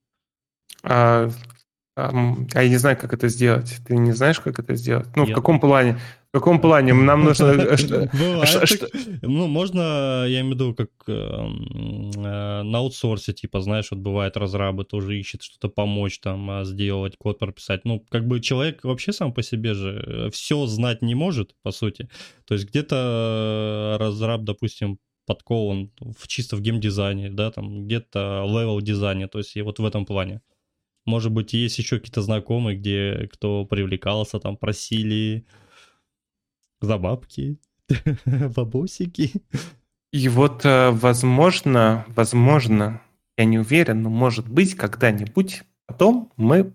[0.83, 1.31] А,
[1.97, 2.11] а,
[2.55, 3.77] а я не знаю, как это сделать.
[3.87, 5.09] Ты не знаешь, как это сделать?
[5.15, 5.33] Ну, я...
[5.33, 5.99] в каком плане?
[6.31, 6.93] В каком плане?
[6.93, 7.47] Нам нужно...
[7.47, 8.09] Э,
[9.23, 14.37] ну, можно, я имею в виду, как эм, э, на аутсорсе, типа, знаешь, вот бывает
[14.37, 17.87] разрабы тоже ищет что-то помочь там сделать, код прописать.
[17.87, 21.71] Ну, как бы человек вообще сам по себе же э, все знать не может, по
[21.71, 22.11] сути.
[22.45, 29.29] То есть где-то разраб, допустим, подкован в, чисто в геймдизайне, да, там где-то level дизайне,
[29.29, 30.43] то есть и вот в этом плане.
[31.07, 35.47] Может быть, есть еще какие-то знакомые, где кто привлекался, там просили,
[36.81, 37.59] за бабки,
[38.25, 39.33] бабосики.
[40.13, 43.03] И вот, э, возможно, возможно,
[43.37, 46.73] я не уверен, но может быть, когда-нибудь потом мы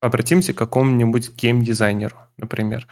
[0.00, 2.86] обратимся к какому-нибудь геймдизайнеру, например,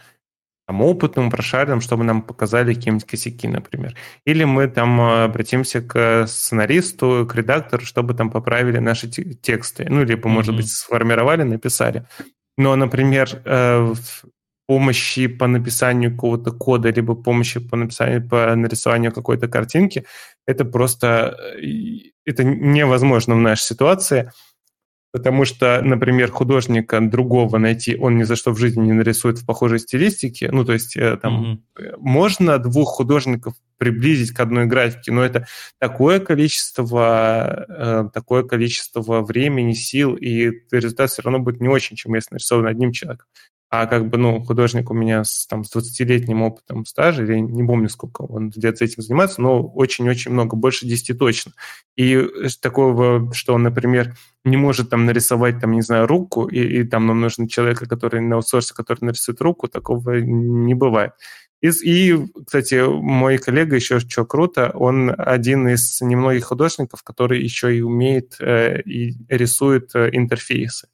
[0.67, 3.95] там, опытным, прошаренным, чтобы нам показали какие-нибудь косяки, например.
[4.25, 9.87] Или мы там э, обратимся к сценаристу, к редактору, чтобы там поправили наши тексты.
[9.89, 10.31] Ну, либо, mm-hmm.
[10.31, 12.05] может быть, сформировали, написали.
[12.55, 13.93] Но, например, э,
[14.69, 20.05] помощи по написанию какого-то кода, либо помощи по написанию, по нарисованию какой-то картинки,
[20.45, 24.31] это просто э, это невозможно в нашей ситуации,
[25.11, 29.45] потому что, например, художника другого найти, он ни за что в жизни не нарисует в
[29.47, 30.51] похожей стилистике.
[30.51, 31.95] Ну, то есть э, там mm-hmm.
[31.97, 35.47] можно двух художников приблизить к одной графике, но это
[35.79, 42.35] такое количество, такое количество времени, сил, и результат все равно будет не очень, чем если
[42.35, 43.25] нарисован одним человеком.
[43.71, 47.63] А как бы, ну, художник у меня с, там, с 20-летним опытом стажа, я не
[47.63, 51.51] помню, сколько он лет этим занимается, но очень-очень много, больше 10 точно.
[51.95, 56.59] И э, такого, что он, например, не может там нарисовать, там, не знаю, руку, и,
[56.59, 61.11] и там нам нужен человек, который на аутсорсе, который нарисует руку, такого не бывает.
[61.61, 67.75] И, и, кстати, мой коллега еще, что круто, он один из немногих художников, который еще
[67.75, 70.87] и умеет э, и рисует э, интерфейсы.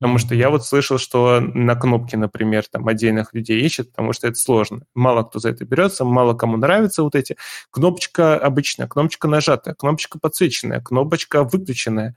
[0.00, 4.28] Потому что я вот слышал, что на кнопки, например, там отдельных людей ищет, потому что
[4.28, 4.82] это сложно.
[4.94, 7.36] Мало кто за это берется, мало кому нравятся вот эти.
[7.70, 12.14] Кнопочка обычная, кнопочка нажатая, кнопочка подсвеченная, кнопочка выключенная.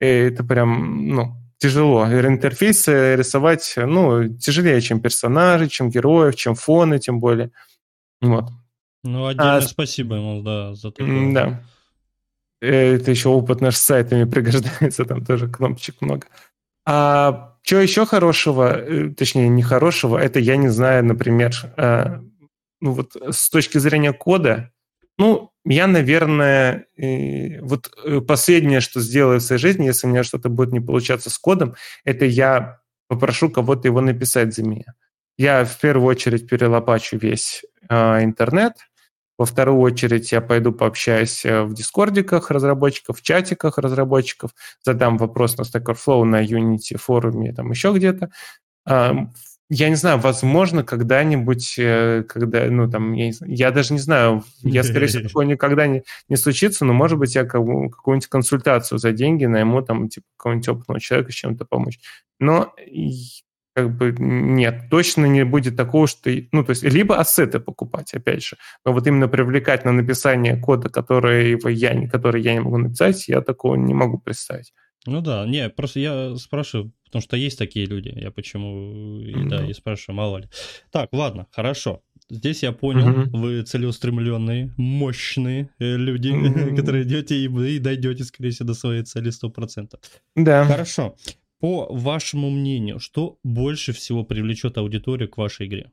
[0.00, 2.04] И это прям, ну, тяжело.
[2.06, 7.52] Интерфейсы рисовать, ну, тяжелее, чем персонажи, чем героев, чем фоны, тем более.
[8.20, 8.46] Вот.
[9.04, 11.04] Ну, отдельное а, спасибо ему, да, за то.
[11.32, 11.62] Да.
[12.60, 16.26] Э, это еще опыт наш с сайтами пригождается, там тоже кнопочек много.
[16.92, 22.18] А что еще хорошего, э, точнее, не хорошего, это я не знаю, например, э,
[22.80, 24.72] ну вот с точки зрения кода,
[25.18, 26.86] Ну, я, наверное,
[27.60, 31.30] вот э, последнее, что сделаю в своей жизни, если у меня что-то будет не получаться
[31.30, 31.74] с кодом,
[32.04, 34.94] это я попрошу кого-то его написать за меня.
[35.38, 38.74] Я в первую очередь перелопачу весь э, интернет,
[39.40, 44.50] во вторую очередь я пойду пообщаюсь э, в дискордиках разработчиков, в чатиках разработчиков,
[44.84, 48.30] задам вопрос на Stack Overflow, на Unity форуме, там еще где-то.
[48.86, 53.98] Я не знаю, возможно, когда-нибудь, э, когда, ну, там, я, не знаю, я даже не
[54.00, 58.98] знаю, я, скорее всего, такое никогда не, не случится, но, может быть, я какую-нибудь консультацию
[58.98, 61.98] за деньги найму, там, типа, какого-нибудь опытного человека с чем-то помочь.
[62.38, 62.74] Но
[63.74, 66.30] как бы нет, точно не будет такого, что...
[66.52, 68.56] Ну, то есть, либо ассеты покупать, опять же.
[68.84, 73.40] Но вот именно привлекать на написание кода, который я, который я не могу написать, я
[73.40, 74.72] такого не могу представить.
[75.06, 79.64] Ну да, не, просто я спрашиваю, потому что есть такие люди, я почему, и, да,
[79.66, 80.48] и спрашиваю, мало ли.
[80.90, 82.02] Так, ладно, хорошо.
[82.28, 83.38] Здесь я понял, угу.
[83.38, 86.76] вы целеустремленные, мощные э, люди, угу.
[86.76, 89.98] которые идете и, и дойдете, скорее всего, до своей цели 100%.
[90.36, 90.64] Да.
[90.64, 91.16] Хорошо.
[91.60, 95.92] По вашему мнению, что больше всего привлечет аудиторию к вашей игре?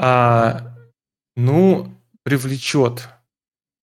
[0.00, 0.76] А,
[1.36, 1.92] ну,
[2.22, 3.08] привлечет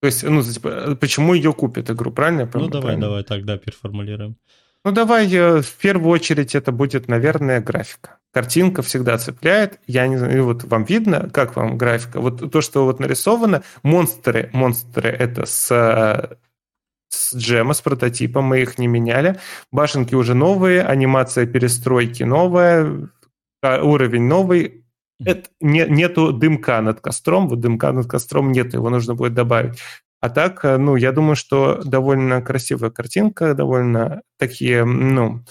[0.00, 2.48] то есть, ну, типа, почему ее купят игру, правильно?
[2.52, 3.06] Ну, давай, правильно?
[3.06, 4.36] давай тогда переформулируем.
[4.84, 8.18] Ну, давай, э, в первую очередь это будет, наверное, графика.
[8.32, 9.80] Картинка всегда цепляет.
[9.86, 12.20] Я не знаю, вот вам видно, как вам графика?
[12.20, 16.38] Вот то, что вот нарисовано, монстры, монстры это с
[17.16, 19.38] с джема, с прототипом, мы их не меняли.
[19.72, 23.08] Башенки уже новые, анимация перестройки новая,
[23.62, 24.84] а, уровень новый,
[25.24, 29.78] это не, нету дымка над костром, вот дымка над костром нет, его нужно будет добавить.
[30.20, 35.44] А так, э, ну, я думаю, что довольно красивая картинка, довольно такие, ну,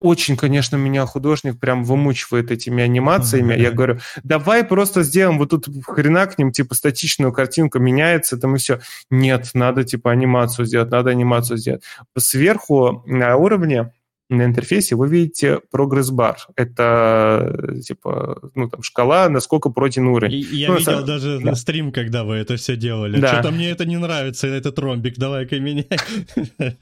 [0.00, 3.54] очень, конечно, меня художник прям вымучивает этими анимациями.
[3.54, 8.56] Я говорю, давай просто сделаем вот тут хрена к ним, типа статичную картинку меняется, там
[8.56, 8.80] и все.
[9.10, 11.82] Нет, надо типа анимацию сделать, надо анимацию сделать.
[12.16, 13.92] Сверху на уровне
[14.28, 16.36] на интерфейсе вы видите прогресс-бар.
[16.56, 20.34] Это типа, ну, там, шкала, насколько пройден уровень.
[20.34, 21.04] И, я ну, видел сам...
[21.04, 21.54] даже да.
[21.54, 23.20] стрим, когда вы это все делали.
[23.20, 23.34] Да.
[23.34, 25.88] Что-то мне это не нравится, этот ромбик, давай-ка меняй.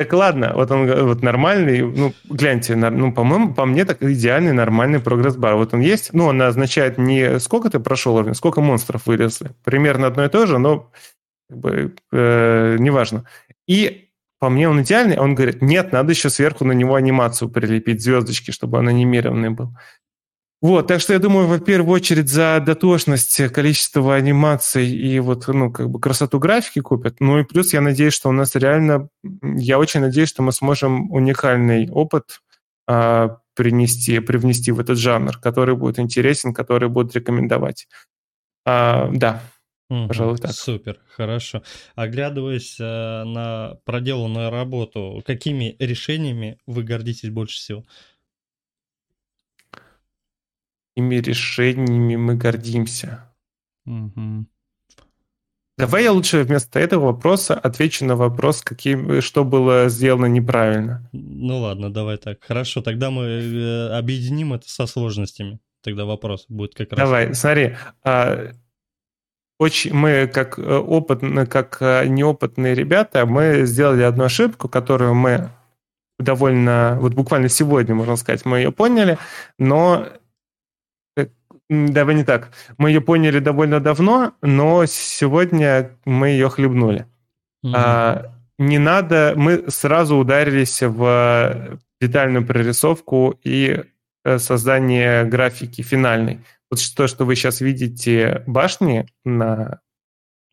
[0.00, 4.98] Так ладно, вот он вот нормальный, ну, гляньте, ну, по-моему, по мне так идеальный нормальный
[4.98, 5.56] прогресс-бар.
[5.56, 9.50] Вот он есть, ну, он означает не сколько ты прошел уровень, сколько монстров вылезли.
[9.62, 10.90] Примерно одно и то же, но
[11.50, 13.26] как бы, э, неважно.
[13.66, 17.50] И по мне он идеальный, а он говорит, нет, надо еще сверху на него анимацию
[17.50, 19.76] прилепить, звездочки, чтобы он анимированный был.
[20.62, 25.72] Вот, так что я думаю, во первую очередь за дотошность, количество анимаций и вот, ну,
[25.72, 27.18] как бы красоту графики купят.
[27.20, 29.08] Ну и плюс я надеюсь, что у нас реально,
[29.42, 32.42] я очень надеюсь, что мы сможем уникальный опыт
[32.86, 37.88] а, принести, привнести в этот жанр, который будет интересен, который будут рекомендовать.
[38.66, 39.42] А, да,
[39.90, 40.52] Угу, Пожалуй, так.
[40.52, 41.64] Супер, хорошо.
[41.96, 42.84] Оглядываясь э,
[43.24, 47.84] на проделанную работу, какими решениями вы гордитесь больше всего?
[51.00, 53.24] Какими решениями мы гордимся?
[53.86, 54.44] Угу.
[55.78, 61.08] Давай я лучше вместо этого вопроса отвечу на вопрос, каким, что было сделано неправильно.
[61.12, 62.44] Ну ладно, давай так.
[62.44, 65.58] Хорошо, тогда мы э, объединим это со сложностями.
[65.82, 66.98] Тогда вопрос будет как раз.
[66.98, 67.76] Давай, смотри.
[68.04, 68.50] А,
[69.58, 75.48] очень, мы как э, опытные, как э, неопытные ребята, мы сделали одну ошибку, которую мы
[76.18, 79.16] довольно, вот буквально сегодня, можно сказать, мы ее поняли,
[79.58, 80.06] но
[81.70, 82.50] давай не так.
[82.76, 87.06] Мы ее поняли довольно давно, но сегодня мы ее хлебнули.
[87.64, 87.72] Mm-hmm.
[87.74, 93.84] А, не надо, мы сразу ударились в детальную прорисовку и
[94.36, 96.40] создание графики финальной.
[96.70, 99.80] Вот то, что вы сейчас видите башни на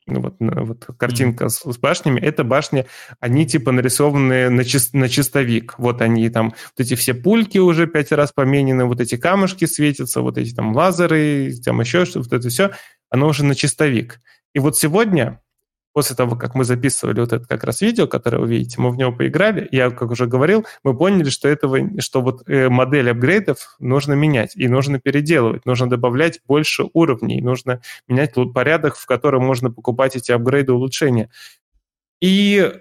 [0.07, 1.49] вот, вот картинка mm.
[1.49, 2.85] с, с башнями, это башни,
[3.19, 5.75] они типа нарисованы на, чис, на чистовик.
[5.77, 10.21] Вот они там, вот эти все пульки уже пять раз поменены, вот эти камушки светятся,
[10.21, 12.71] вот эти там лазеры, там еще что-то, вот это все,
[13.09, 14.21] оно уже на чистовик.
[14.53, 15.41] И вот сегодня
[15.97, 18.97] после того, как мы записывали вот это как раз видео, которое вы видите, мы в
[18.97, 23.75] него поиграли, я, как уже говорил, мы поняли, что этого, что вот э, модель апгрейдов
[23.79, 29.71] нужно менять и нужно переделывать, нужно добавлять больше уровней, нужно менять порядок, в котором можно
[29.71, 31.31] покупать эти апгрейды улучшения.
[32.21, 32.71] И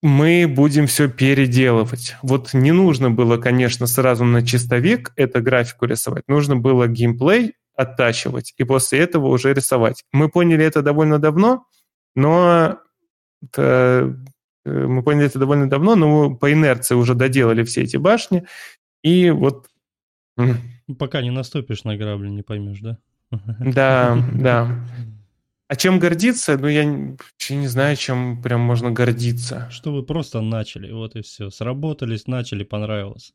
[0.00, 2.16] мы будем все переделывать.
[2.22, 8.54] Вот не нужно было, конечно, сразу на чистовик эту графику рисовать, нужно было геймплей оттачивать
[8.56, 10.04] и после этого уже рисовать.
[10.10, 11.66] Мы поняли это довольно давно,
[12.14, 12.78] но
[13.42, 14.16] это,
[14.64, 18.46] э, мы поняли это довольно давно, но по инерции уже доделали все эти башни,
[19.02, 19.66] и вот...
[20.98, 22.98] Пока не наступишь на грабли, не поймешь, да?
[23.58, 24.84] Да, да.
[25.66, 26.58] А чем гордиться?
[26.58, 29.68] Ну, я вообще не знаю, чем прям можно гордиться.
[29.70, 31.48] Что вы просто начали, вот и все.
[31.48, 33.32] Сработались, начали, понравилось.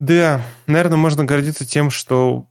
[0.00, 2.48] Да, наверное, можно гордиться тем, что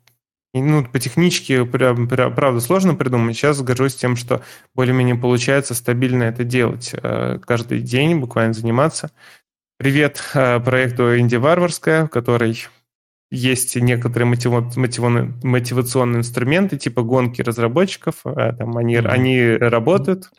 [0.53, 3.37] ну, по техничке, прям, прям, правда, сложно придумать.
[3.37, 4.43] Сейчас горжусь тем, что
[4.75, 6.91] более-менее получается стабильно это делать.
[6.93, 9.11] Э, каждый день буквально заниматься.
[9.77, 12.61] Привет э, проекту «Инди Варварская», в которой
[13.29, 18.21] есть некоторые мотивационные инструменты, типа гонки разработчиков.
[18.25, 19.07] Э, там они, mm-hmm.
[19.07, 20.29] они работают.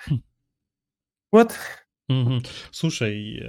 [1.32, 1.52] Вот.
[2.10, 2.46] Mm-hmm.
[2.70, 3.42] Слушай,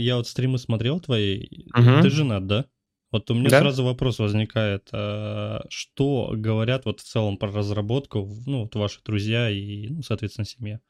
[0.00, 1.66] я вот стримы смотрел твои.
[1.76, 2.00] Mm-hmm.
[2.00, 2.64] Ты женат, да?
[3.12, 3.60] Вот у меня да?
[3.60, 9.50] сразу вопрос возникает, а, что говорят вот в целом про разработку, ну, вот ваши друзья
[9.50, 10.80] и, ну, соответственно, семья?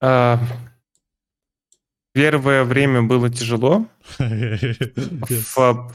[0.00, 0.38] А,
[2.12, 3.86] первое время было тяжело.
[4.18, 5.92] В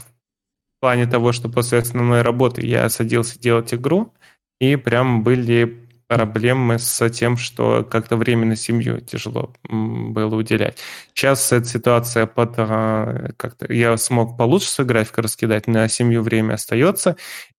[0.80, 4.12] плане того, что после основной работы я садился делать игру,
[4.60, 5.83] и прям были
[6.14, 10.78] проблемы с тем, что как-то время на семью тяжело было уделять.
[11.12, 16.54] Сейчас эта ситуация под а, как-то я смог получше свою графику раскидать, на семью время
[16.54, 17.16] остается,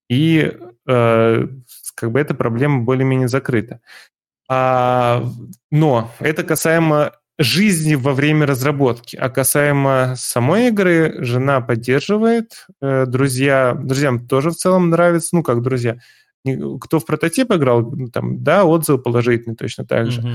[0.10, 0.54] и
[0.88, 1.48] э,
[1.96, 3.82] как бы эта проблема более-менее закрыта.
[4.50, 5.26] А,
[5.70, 9.18] но это касаемо жизни во время разработки.
[9.18, 15.62] А касаемо самой игры, жена поддерживает, э, друзья, друзьям тоже в целом нравится, ну как
[15.62, 15.98] друзья,
[16.80, 20.22] кто в прототип играл, ну, там, да, отзывы положительные точно так же.
[20.22, 20.30] Угу.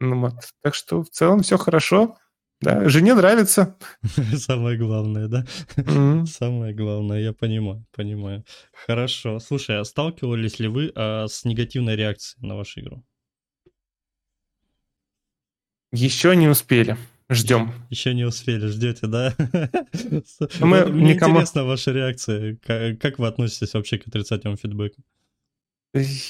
[0.00, 0.34] Ну, вот.
[0.62, 2.16] Так что в целом все хорошо.
[2.62, 3.76] Да, жене нравится.
[4.36, 5.44] Самое главное, да?
[5.76, 6.26] Mm-hmm.
[6.26, 8.44] Самое главное, я понимаю, понимаю.
[8.72, 9.40] Хорошо.
[9.40, 13.04] Слушай, а сталкивались ли вы а, с негативной реакцией на вашу игру?
[15.90, 16.96] Еще не успели.
[17.34, 17.72] Ждем.
[17.90, 19.34] Еще не успели, ждете, да?
[20.60, 21.34] Мы Мне никому...
[21.34, 22.56] интересна ваша реакция.
[23.00, 25.02] Как вы относитесь вообще к отрицательному фидбэку?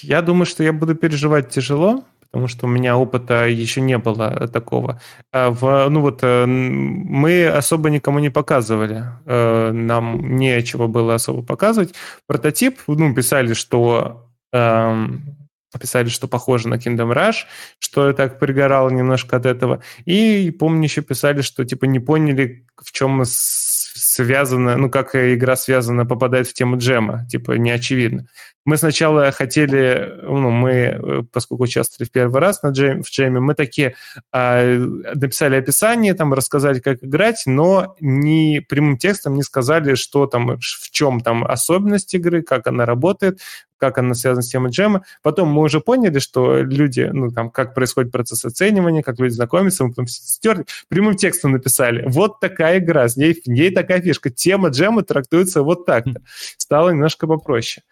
[0.03, 4.49] Я думаю, что я буду переживать тяжело, потому что у меня опыта еще не было
[4.49, 5.01] такого.
[5.33, 11.43] А в, ну вот э, мы особо никому не показывали, э, нам нечего было особо
[11.43, 11.95] показывать.
[12.27, 15.42] Прототип, ну, писали, что эм,
[15.79, 17.45] писали, что похоже на Kingdom Rush,
[17.79, 19.83] что я так пригорал немножко от этого.
[20.05, 26.07] И помню, еще писали, что типа не поняли, в чем связано, ну, как игра связана,
[26.07, 28.27] попадает в тему джема, типа не очевидно.
[28.65, 33.41] Мы сначала хотели, ну, мы, э, поскольку участвовали в первый раз на джем, в джеме,
[33.41, 33.97] мы такие
[34.33, 40.59] э, написали описание, там, рассказали, как играть, но не прямым текстом не сказали, что там,
[40.59, 43.41] в чем там особенность игры, как она работает,
[43.83, 45.03] как она связана с темой джема.
[45.23, 49.83] Потом мы уже поняли, что люди, ну, там, как происходит процесс оценивания, как люди знакомятся,
[49.83, 52.05] мы потом стерли, прямым текстом написали.
[52.07, 54.31] Вот такая игра, с ней, в ней такая фишка.
[54.31, 56.21] Тема джема трактуется вот так-то.
[56.59, 57.83] Стало немножко попроще.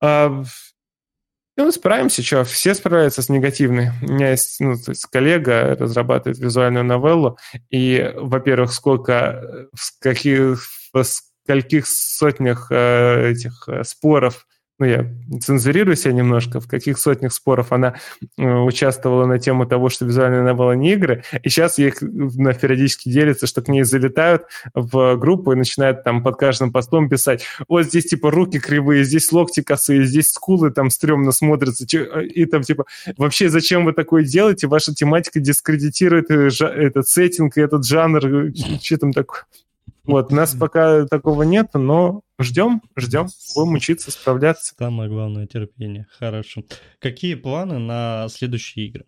[0.00, 0.42] А,
[1.56, 3.90] и мы справимся, что, все справляются с негативной.
[4.02, 7.38] У меня есть, ну, то есть коллега разрабатывает визуальную новеллу,
[7.68, 14.46] и, во-первых, сколько, в каких, в скольких сотнях э, этих э, споров
[14.80, 15.06] ну, я
[15.40, 17.96] цензурирую себя немножко, в каких сотнях споров она
[18.38, 23.10] э, участвовала на тему того, что визуальная новелла не игры, и сейчас ей на периодически
[23.10, 27.84] делится, что к ней залетают в группу и начинают там под каждым постом писать, вот
[27.84, 31.84] здесь типа руки кривые, здесь локти косые, здесь скулы там стрёмно смотрятся,
[32.22, 32.86] и там типа,
[33.18, 38.52] вообще зачем вы такое делаете, ваша тематика дискредитирует э, этот сеттинг и этот жанр, э,
[38.82, 39.42] что там такое.
[40.04, 44.74] Вот, у нас пока такого нет, но ждем, ждем, будем учиться справляться.
[44.78, 46.06] Самое главное терпение.
[46.18, 46.62] Хорошо.
[46.98, 49.04] Какие планы на следующие игры?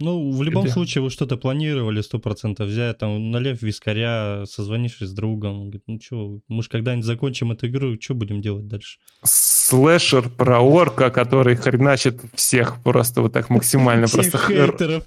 [0.00, 0.72] Ну, в любом да.
[0.72, 6.00] случае, вы что-то планировали сто процентов взять, там, налев вискаря, созвонившись с другом, говорит, ну
[6.02, 8.98] что, мы же когда-нибудь закончим эту игру, что будем делать дальше?
[9.22, 14.08] Слэшер про орка, который хреначит всех просто вот так максимально.
[14.08, 15.04] Просто хейтеров.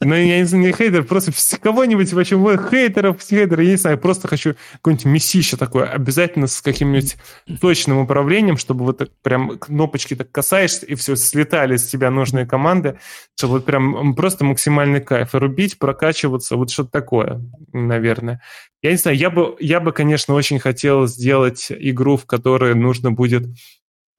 [0.00, 2.36] Ну, я не знаю, не хейтер, просто кого-нибудь, вообще,
[2.70, 7.16] хейтеров, хейтеров, я не знаю, просто хочу какой-нибудь месище такое, обязательно с каким-нибудь
[7.60, 12.46] точным управлением, чтобы вот так прям кнопочки так касаешься, и все, слетали с тебя нужные
[12.46, 12.98] команды,
[13.36, 15.34] чтобы вот прям просто максимальный кайф.
[15.34, 17.42] Рубить, прокачиваться, вот что-то такое,
[17.72, 18.40] наверное.
[18.82, 23.12] Я не знаю, я бы, я бы, конечно, очень хотел сделать игру, в которой нужно
[23.12, 23.48] будет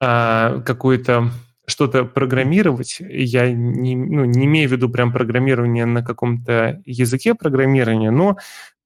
[0.00, 1.30] а, какую-то
[1.68, 8.10] что-то программировать, я не, ну, не имею в виду прям программирование на каком-то языке программирования,
[8.10, 8.38] но,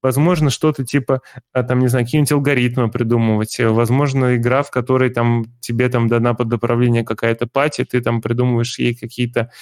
[0.02, 1.20] возможно, что-то типа,
[1.52, 6.34] а, там, не знаю, какие-нибудь алгоритмы придумывать, возможно, игра, в которой там тебе там дана
[6.34, 9.52] под управление какая-то пати, ты там придумываешь ей какие-то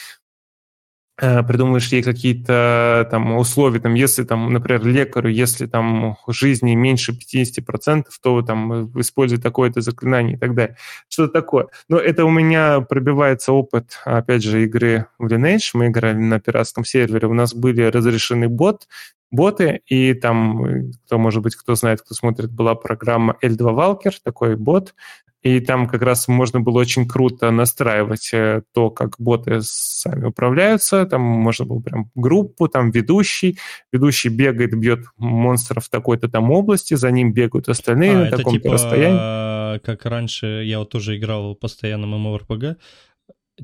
[1.20, 8.04] придумываешь ей какие-то там условия, там, если там, например, лекарю, если там жизни меньше 50%,
[8.22, 10.76] то там используй такое-то заклинание и так далее.
[11.08, 11.66] Что-то такое.
[11.88, 15.70] Но это у меня пробивается опыт, опять же, игры в Lineage.
[15.74, 18.88] Мы играли на пиратском сервере, у нас были разрешены бот,
[19.30, 24.56] боты, и там, кто, может быть, кто знает, кто смотрит, была программа L2 Walker, такой
[24.56, 24.94] бот,
[25.42, 31.06] и там как раз можно было очень круто настраивать э, то, как боты сами управляются.
[31.06, 33.58] Там можно было прям группу, там ведущий.
[33.90, 38.60] Ведущий бегает, бьет монстров в такой-то там области, за ним бегают остальные а, на таком-то
[38.60, 39.78] типа, расстоянии.
[39.78, 42.76] как раньше, я вот тоже играл постоянно MMORPG,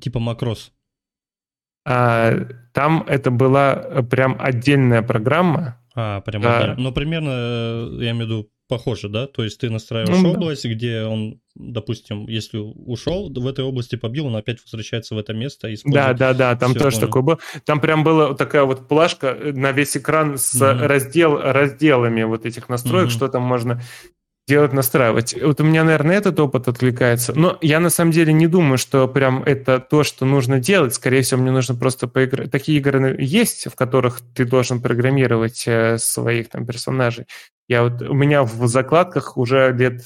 [0.01, 0.73] типа Макрос.
[1.87, 2.33] А,
[2.73, 3.75] там это была
[4.11, 5.79] прям отдельная программа.
[5.95, 6.75] А, прям а, отдельно.
[6.79, 9.27] Ну, примерно, э, я имею в виду, похоже, да?
[9.27, 10.69] То есть ты настраиваешь ну, область, да.
[10.71, 15.69] где он, допустим, если ушел в этой области, побил, он опять возвращается в это место.
[15.69, 17.07] И да, да, да, там Все, тоже понял.
[17.07, 17.39] такое было.
[17.65, 20.87] Там прям была такая вот плашка на весь экран с mm-hmm.
[20.87, 23.13] раздел, разделами вот этих настроек, mm-hmm.
[23.13, 23.81] что там можно
[24.47, 25.35] делать, настраивать.
[25.43, 27.33] Вот у меня, наверное, этот опыт откликается.
[27.35, 30.95] Но я на самом деле не думаю, что прям это то, что нужно делать.
[30.95, 32.51] Скорее всего, мне нужно просто поиграть.
[32.53, 37.27] Такие игры есть, в которых ты должен программировать э, своих там персонажей.
[37.69, 40.03] Я вот, у меня в закладках уже лет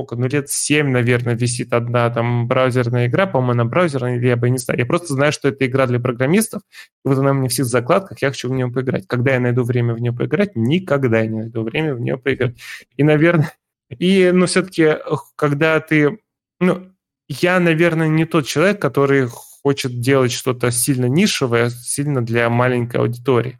[0.00, 4.36] сколько, ну лет 7, наверное, висит одна там браузерная игра, по-моему, она браузерная, или я
[4.36, 4.80] бы не знаю.
[4.80, 6.62] Я просто знаю, что это игра для программистов,
[7.04, 9.06] и вот она у меня в закладках, я хочу в нее поиграть.
[9.06, 10.56] Когда я найду время в нее поиграть?
[10.56, 12.56] Никогда я не найду время в нее поиграть.
[12.96, 13.52] И, наверное,
[13.90, 14.96] и, ну, все-таки,
[15.36, 16.18] когда ты,
[16.60, 16.92] ну,
[17.28, 23.58] я, наверное, не тот человек, который хочет делать что-то сильно нишевое, сильно для маленькой аудитории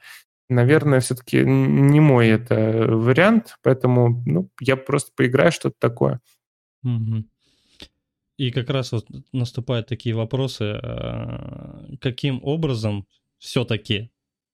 [0.51, 6.21] наверное, все-таки не мой это вариант, поэтому ну, я просто поиграю что-то такое.
[8.37, 13.07] И как раз вот наступают такие вопросы, а, каким образом
[13.39, 14.11] все-таки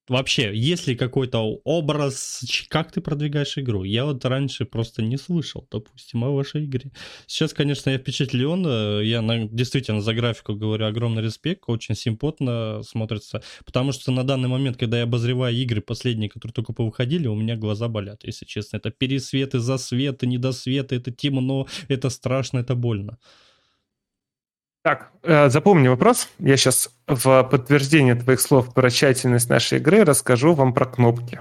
[0.08, 3.84] вообще, есть ли какой-то образ, как ты продвигаешь игру?
[3.84, 6.90] Я вот раньше просто не слышал, допустим, о вашей игре.
[7.26, 12.82] Сейчас, конечно, я впечатлен, э, я на, действительно за графику говорю огромный респект, очень симпотно
[12.82, 17.34] смотрится, потому что на данный момент, когда я обозреваю игры последние, которые только повыходили, у
[17.34, 18.76] меня глаза болят, если честно.
[18.78, 23.18] Это пересветы, засветы, недосветы, это темно, это страшно, это больно.
[24.86, 26.28] Так, э, запомни вопрос.
[26.38, 31.40] Я сейчас в подтверждение твоих слов про тщательность нашей игры расскажу вам про кнопки.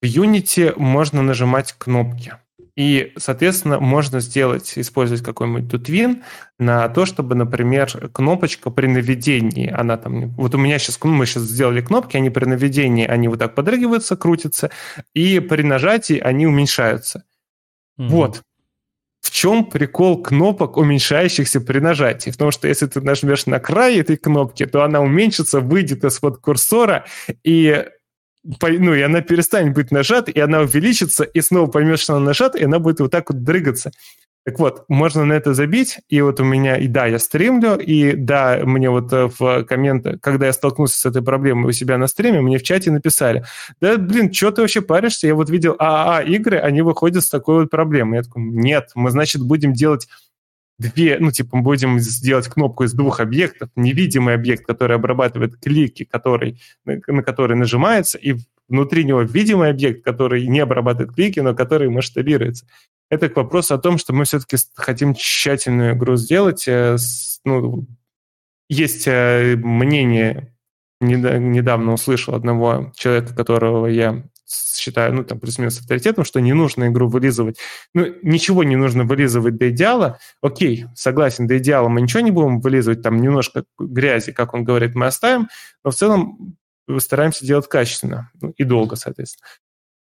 [0.00, 2.34] В Unity можно нажимать кнопки.
[2.76, 6.22] И, соответственно, можно сделать, использовать какой-нибудь тутвин
[6.60, 10.28] на то, чтобы, например, кнопочка при наведении, она там...
[10.34, 14.16] Вот у меня сейчас, мы сейчас сделали кнопки, они при наведении, они вот так подрыгиваются,
[14.16, 14.70] крутятся,
[15.12, 17.24] и при нажатии они уменьшаются.
[17.98, 18.06] Mm-hmm.
[18.06, 18.42] Вот
[19.28, 22.30] в чем прикол кнопок, уменьшающихся при нажатии?
[22.30, 26.38] В том, что если ты нажмешь на край этой кнопки, то она уменьшится, выйдет из-под
[26.38, 27.04] курсора,
[27.44, 27.84] и
[28.42, 32.56] ну, и она перестанет быть нажата, и она увеличится, и снова поймешь, что она нажата,
[32.56, 33.90] и она будет вот так вот дрыгаться.
[34.48, 38.12] Так вот, можно на это забить, и вот у меня, и да, я стримлю, и
[38.12, 42.06] да, мне вот э, в комментах, когда я столкнулся с этой проблемой у себя на
[42.06, 43.44] стриме, мне в чате написали,
[43.82, 45.26] да, блин, что ты вообще паришься?
[45.26, 48.16] Я вот видел ААА игры, они выходят с такой вот проблемой.
[48.16, 50.08] Я такой, нет, мы, значит, будем делать
[50.78, 56.58] две, ну, типа, будем сделать кнопку из двух объектов, невидимый объект, который обрабатывает клики, который,
[56.86, 58.36] на который нажимается, и
[58.66, 62.64] внутри него видимый объект, который не обрабатывает клики, но который масштабируется.
[63.10, 66.68] Это к вопросу о том, что мы все-таки хотим тщательную игру сделать.
[66.68, 66.96] Э,
[67.44, 67.86] ну,
[68.68, 70.54] есть э, мнение,
[71.00, 77.08] недавно услышал одного человека, которого я считаю, ну, там, плюс-минус авторитетом, что не нужно игру
[77.08, 77.58] вылизывать.
[77.94, 80.18] Ну, ничего не нужно вылизывать до идеала.
[80.42, 84.94] Окей, согласен, до идеала мы ничего не будем вылизывать, там немножко грязи, как он говорит,
[84.94, 85.48] мы оставим,
[85.84, 86.56] но в целом
[86.98, 89.46] стараемся делать качественно ну, и долго, соответственно.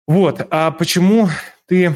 [0.06, 1.28] Вот, а почему
[1.66, 1.94] ты,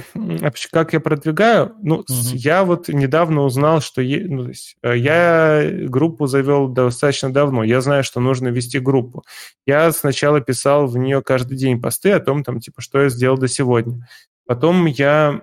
[0.73, 1.75] как я продвигаю?
[1.83, 2.05] Ну, угу.
[2.09, 7.63] я вот недавно узнал, что е, ну, есть, э, я группу завел достаточно давно.
[7.63, 9.25] Я знаю, что нужно вести группу.
[9.67, 13.39] Я сначала писал в нее каждый день посты о том, там, типа, что я сделал
[13.39, 14.09] до сегодня.
[14.47, 15.43] Потом я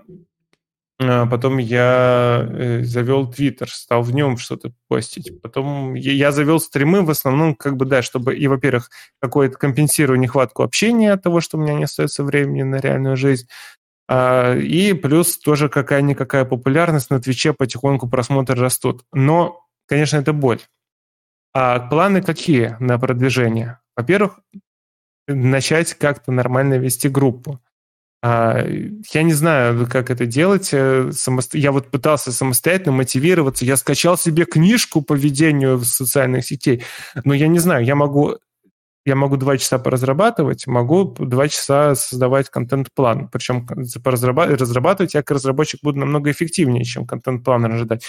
[1.00, 5.42] а, потом я э, завел Твиттер, стал в нем что-то постить.
[5.42, 8.90] Потом я завел стримы в основном, как бы, да, чтобы и, во-первых,
[9.22, 13.48] какое-то компенсирую нехватку общения от того, что у меня не остается времени на реальную жизнь.
[14.08, 19.04] А, и плюс тоже какая-никакая популярность на Твиче потихоньку просмотры растут.
[19.12, 20.62] Но, конечно, это боль.
[21.54, 23.80] А планы какие на продвижение?
[23.96, 24.40] Во-первых,
[25.28, 27.60] начать как-то нормально вести группу.
[28.24, 28.66] А,
[29.14, 30.72] я не знаю, как это делать.
[30.72, 33.66] Я вот пытался самостоятельно мотивироваться.
[33.66, 36.84] Я скачал себе книжку по ведению социальных сетей.
[37.24, 38.38] Но я не знаю, я могу
[39.08, 43.30] я могу два часа поразрабатывать, могу два часа создавать контент-план.
[43.30, 43.66] Причем
[44.04, 48.06] разрабатывать я как разработчик буду намного эффективнее, чем контент-план ожидать.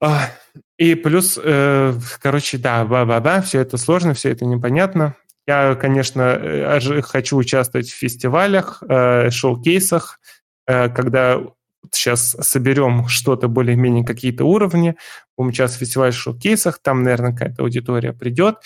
[0.00, 0.30] А,
[0.78, 5.16] и плюс, э, короче, да, ба-ба-ба, все это сложно, все это непонятно.
[5.46, 10.18] Я, конечно, э, хочу участвовать в фестивалях, э, шоу-кейсах,
[10.66, 11.42] когда
[11.90, 14.94] сейчас соберем что-то более-менее какие-то уровни,
[15.36, 18.58] будем участвовать в фестивале шоу-кейсах, там, наверное, какая-то аудитория придет.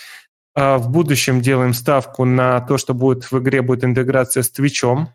[0.55, 5.09] А в будущем делаем ставку на то, что будет в игре будет интеграция с Твичом.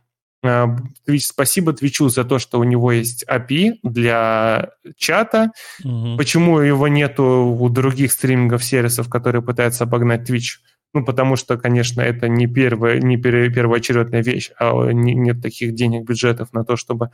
[0.43, 5.51] Twitch, спасибо Твичу за то, что у него есть API для чата.
[5.83, 6.17] Угу.
[6.17, 10.59] Почему его нету у других стримингов сервисов, которые пытаются обогнать Twitch?
[10.93, 16.51] Ну, потому что, конечно, это не, первая, не первоочередная вещь, а нет таких денег, бюджетов
[16.51, 17.11] на то, чтобы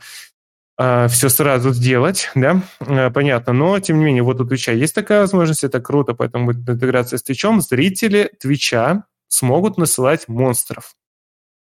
[0.78, 3.52] все сразу сделать, да, э, понятно.
[3.54, 7.18] Но, тем не менее, вот у Твича есть такая возможность, это круто, поэтому будет интеграция
[7.18, 7.60] с Твичом.
[7.62, 10.94] Зрители Твича смогут насылать монстров.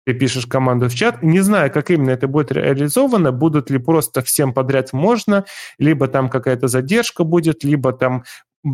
[0.06, 4.22] Ты пишешь команду в чат, не знаю, как именно это будет реализовано, будут ли просто
[4.22, 5.44] всем подряд можно,
[5.80, 8.24] либо там какая-то задержка будет, либо там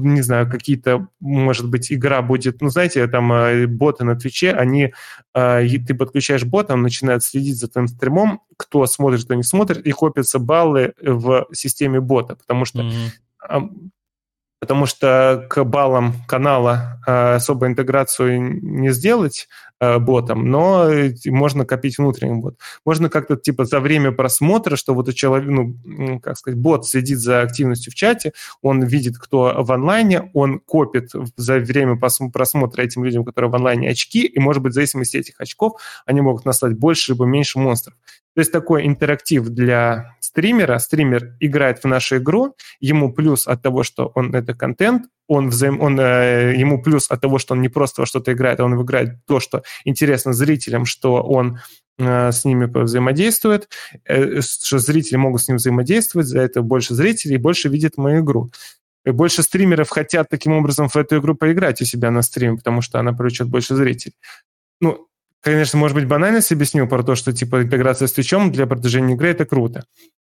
[0.01, 4.93] не знаю, какие-то, может быть, игра будет, ну, знаете, там э, боты на Твиче, они,
[5.33, 9.85] э, ты подключаешь бота, он начинает следить за твоим стримом, кто смотрит, кто не смотрит,
[9.85, 13.91] и копятся баллы в системе бота, потому что mm-hmm
[14.63, 19.49] потому что к баллам канала э, особо интеграцию не сделать
[19.99, 20.89] ботом, но
[21.25, 22.57] можно копить внутренний бот.
[22.85, 27.19] Можно как-то типа за время просмотра, что вот у человека, ну, как сказать, бот следит
[27.19, 33.03] за активностью в чате, он видит, кто в онлайне, он копит за время просмотра этим
[33.03, 36.45] людям, которые в онлайне, очки, и, может быть, в зависимости от этих очков они могут
[36.45, 37.95] наслать больше либо меньше монстров.
[38.35, 40.79] То есть такой интерактив для стримера.
[40.79, 45.81] Стример играет в нашу игру, ему плюс от того, что он это контент, он, взаим,
[45.81, 48.81] он э, ему плюс от того, что он не просто во что-то играет, а он
[48.81, 51.59] играет то, что интересно зрителям, что он
[51.97, 53.69] э, с ними взаимодействует,
[54.05, 58.51] э, что зрители могут с ним взаимодействовать, за это больше зрителей, больше видят мою игру.
[59.05, 62.81] И больше стримеров хотят таким образом в эту игру поиграть у себя на стриме, потому
[62.81, 64.15] что она привлечет больше зрителей.
[64.79, 65.07] Ну,
[65.41, 69.29] конечно, может быть, банальность объясню про то, что типа интеграция с Твичом для продвижения игры
[69.29, 69.85] это круто.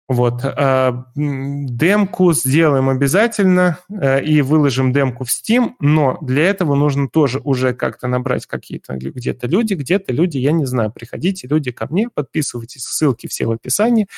[0.09, 0.43] Вот.
[0.45, 7.41] А, демку сделаем обязательно э, и выложим демку в Steam, но для этого нужно тоже
[7.43, 12.11] уже как-то набрать какие-то где-то люди, где-то люди, я не знаю, приходите, люди ко мне,
[12.11, 14.09] подписывайтесь, ссылки все в описании.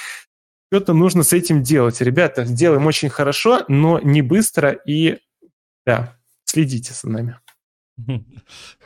[0.72, 2.00] Что-то нужно с этим делать.
[2.00, 5.18] Ребята, делаем очень хорошо, но не быстро и,
[5.86, 7.38] да, следите за нами.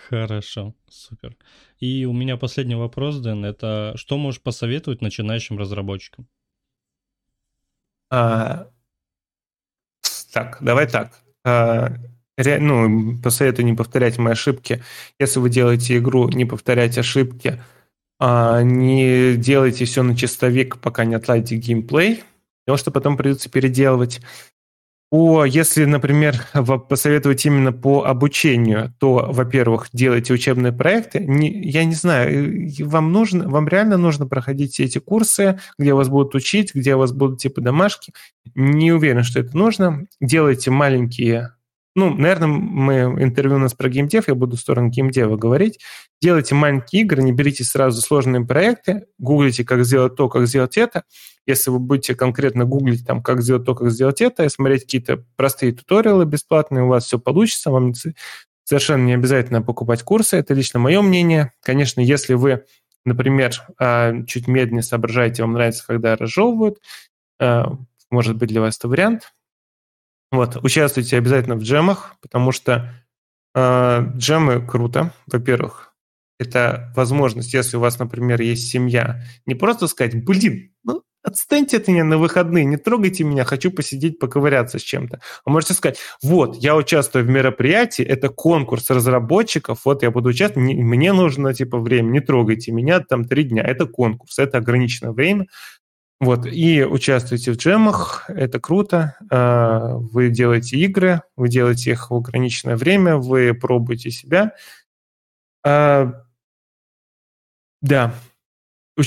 [0.08, 1.36] Хорошо, супер.
[1.78, 6.28] И у меня последний вопрос, Дэн, это что можешь посоветовать начинающим разработчикам?
[8.10, 8.68] А,
[10.32, 11.12] так, давай так.
[11.44, 11.94] А,
[12.36, 14.82] ре, ну, посоветую не повторять мои ошибки.
[15.18, 17.62] Если вы делаете игру, не повторять ошибки.
[18.20, 22.24] А, не делайте все на чистовик, пока не отладите геймплей,
[22.64, 24.20] потому что потом придется переделывать.
[25.10, 26.36] По, если, например,
[26.88, 31.20] посоветовать именно по обучению, то, во-первых, делайте учебные проекты.
[31.20, 36.08] Не, я не знаю, вам нужно, вам реально нужно проходить все эти курсы, где вас
[36.08, 38.12] будут учить, где у вас будут типа домашки.
[38.54, 40.06] Не уверен, что это нужно.
[40.20, 41.52] Делайте маленькие
[41.98, 45.80] ну, наверное, мы интервью у нас про геймдев, я буду в сторону геймдева говорить.
[46.22, 51.02] Делайте маленькие игры, не берите сразу сложные проекты, гуглите, как сделать то, как сделать это.
[51.44, 55.24] Если вы будете конкретно гуглить, там, как сделать то, как сделать это, и смотреть какие-то
[55.34, 57.94] простые туториалы бесплатные, у вас все получится, вам
[58.62, 61.52] совершенно не обязательно покупать курсы, это лично мое мнение.
[61.62, 62.64] Конечно, если вы,
[63.04, 66.78] например, а, чуть медленнее соображаете, вам нравится, когда разжевывают,
[67.40, 67.76] а,
[68.08, 69.32] может быть, для вас это вариант–
[70.30, 72.92] вот, участвуйте обязательно в джемах, потому что
[73.54, 75.12] э, джемы круто.
[75.26, 75.94] Во-первых,
[76.38, 81.88] это возможность, если у вас, например, есть семья, не просто сказать, блин, ну, отстаньте от
[81.88, 85.20] меня на выходные, не трогайте меня, хочу посидеть, поковыряться с чем-то.
[85.44, 90.74] А можете сказать, вот, я участвую в мероприятии, это конкурс разработчиков, вот я буду участвовать,
[90.74, 95.46] мне нужно, типа, время, не трогайте меня, там, три дня, это конкурс, это ограниченное время,
[96.20, 99.16] вот, и участвуйте в джемах, это круто.
[99.30, 104.52] А, вы делаете игры, вы делаете их в ограниченное время, вы пробуете себя.
[105.64, 106.24] А,
[107.80, 108.14] да.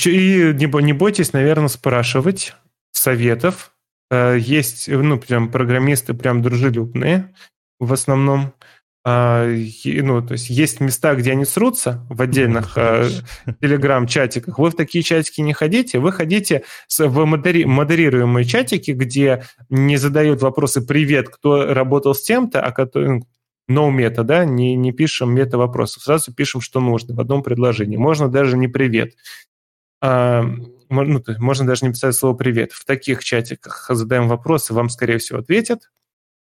[0.06, 2.56] И не бойтесь, наверное, спрашивать
[2.92, 3.76] советов.
[4.10, 7.34] А, есть, ну, прям программисты прям дружелюбные
[7.80, 8.54] в основном.
[9.04, 9.48] А,
[9.86, 13.10] ну, то есть есть места, где они срутся в отдельных э,
[13.60, 14.60] телеграм-чатиках.
[14.60, 16.64] Вы в такие чатики не ходите, вы ходите
[17.00, 23.24] в модери- модерируемые чатики, где не задают вопросы «Привет, кто работал с тем-то?», а который,
[23.68, 27.98] no мета, да, не, не пишем мета вопросов, сразу пишем, что нужно в одном предложении.
[27.98, 29.16] Можно даже не привет.
[30.00, 32.72] А, ну, можно даже не писать слово «привет».
[32.72, 35.90] В таких чатиках задаем вопросы, вам, скорее всего, ответят.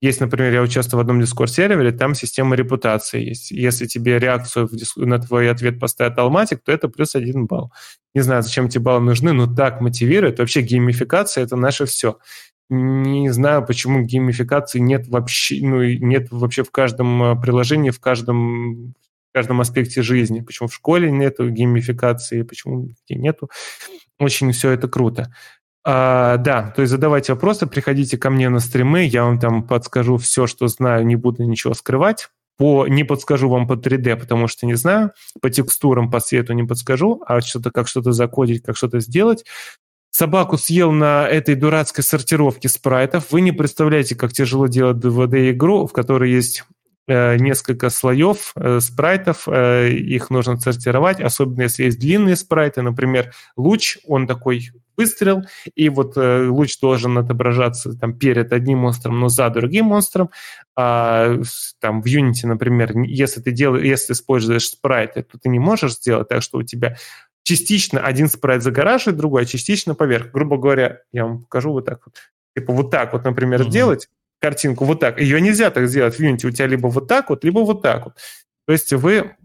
[0.01, 3.51] Есть, например, я участвую в одном Discord-сервере, там система репутации есть.
[3.51, 7.71] Если тебе реакцию на твой ответ поставит Алматик, то это плюс один балл.
[8.15, 10.39] Не знаю, зачем эти баллы нужны, но так мотивирует.
[10.39, 12.17] Вообще геймификация– это наше все.
[12.69, 18.93] Не знаю, почему геймификации нет вообще, ну, нет вообще в каждом э, приложении, в каждом,
[18.93, 20.39] в каждом аспекте жизни.
[20.39, 23.51] Почему в школе нету геймификации, почему нету.
[24.19, 25.31] Очень все это круто.
[25.83, 30.17] А, да, то есть задавайте вопросы, приходите ко мне на стримы, я вам там подскажу
[30.17, 32.29] все, что знаю, не буду ничего скрывать.
[32.57, 35.13] По, не подскажу вам по 3D, потому что не знаю.
[35.41, 39.45] По текстурам, по свету не подскажу, а что-то как что-то закодить, как что-то сделать.
[40.11, 43.31] Собаку съел на этой дурацкой сортировке спрайтов.
[43.31, 46.65] Вы не представляете, как тяжело делать 2D-игру, в которой есть
[47.07, 53.33] Э, несколько слоев э, спрайтов, э, их нужно сортировать, особенно если есть длинные спрайты, например,
[53.57, 54.69] луч, он такой
[55.01, 55.41] выстрел,
[55.75, 60.29] и вот луч должен отображаться там перед одним монстром, но за другим монстром.
[60.75, 61.37] А,
[61.79, 66.29] там в Unity, например, если ты делаешь, если используешь спрайты, то ты не можешь сделать
[66.29, 66.95] так, что у тебя
[67.43, 70.31] частично один спрайт загораживает другой, а частично поверх.
[70.31, 72.15] Грубо говоря, я вам покажу вот так вот.
[72.55, 73.69] Типа вот так вот, например, mm-hmm.
[73.69, 75.19] сделать, картинку вот так.
[75.19, 76.47] Ее нельзя так сделать в Unity.
[76.47, 78.13] У тебя либо вот так вот, либо вот так вот.
[78.67, 79.35] То есть вы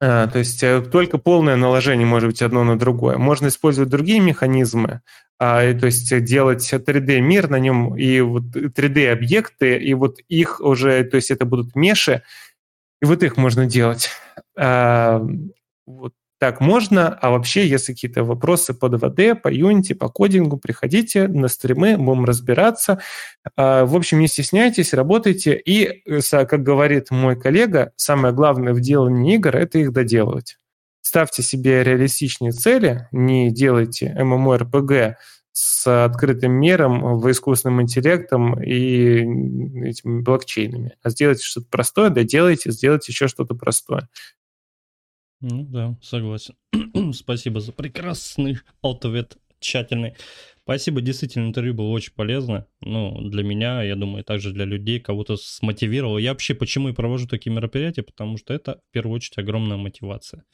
[0.00, 3.16] а, то есть э, только полное наложение может быть одно на другое.
[3.16, 5.00] Можно использовать другие механизмы,
[5.38, 11.16] а, то есть делать 3D-мир на нем и вот 3D-объекты, и вот их уже, то
[11.16, 12.22] есть это будут меши,
[13.00, 14.10] и вот их можно делать.
[14.56, 15.22] А,
[15.86, 21.28] вот так можно, а вообще, если какие-то вопросы по 2D, по Unity, по кодингу, приходите
[21.28, 23.00] на стримы, будем разбираться.
[23.56, 25.56] А, в общем, не стесняйтесь, работайте.
[25.56, 30.58] И, э, как говорит мой коллега, самое главное в делании игр– это их доделывать.
[31.00, 35.14] Ставьте себе реалистичные цели, не делайте MMORPG
[35.52, 39.20] с открытым миром, в искусственным интеллектом и
[39.88, 40.96] этими блокчейнами.
[41.02, 44.08] А сделайте что-то простое, доделайте, сделайте еще что-то простое.
[45.40, 46.54] Ну да, согласен.
[47.12, 50.14] Спасибо за прекрасный ответ, тщательный.
[50.64, 52.66] Спасибо, действительно, интервью было очень полезно.
[52.80, 56.18] Ну, для меня, я думаю, также для людей, кого-то смотивировало.
[56.18, 60.44] Я вообще почему и провожу такие мероприятия, потому что это, в первую очередь, огромная мотивация.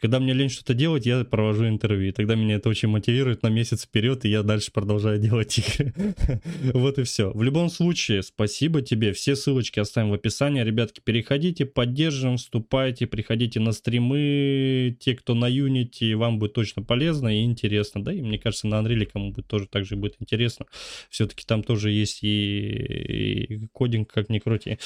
[0.00, 2.08] Когда мне лень что-то делать, я провожу интервью.
[2.08, 5.92] И тогда меня это очень мотивирует на месяц вперед, и я дальше продолжаю делать игры.
[6.72, 7.30] вот и все.
[7.32, 9.12] В любом случае, спасибо тебе.
[9.12, 10.62] Все ссылочки оставим в описании.
[10.62, 14.96] Ребятки, переходите, поддержим, вступайте, приходите на стримы.
[14.98, 18.02] Те, кто на Unity, вам будет точно полезно и интересно.
[18.02, 20.64] Да, и мне кажется, на Unreal кому будет тоже так же будет интересно.
[21.10, 24.78] Все-таки там тоже есть и, и кодинг, как ни крути.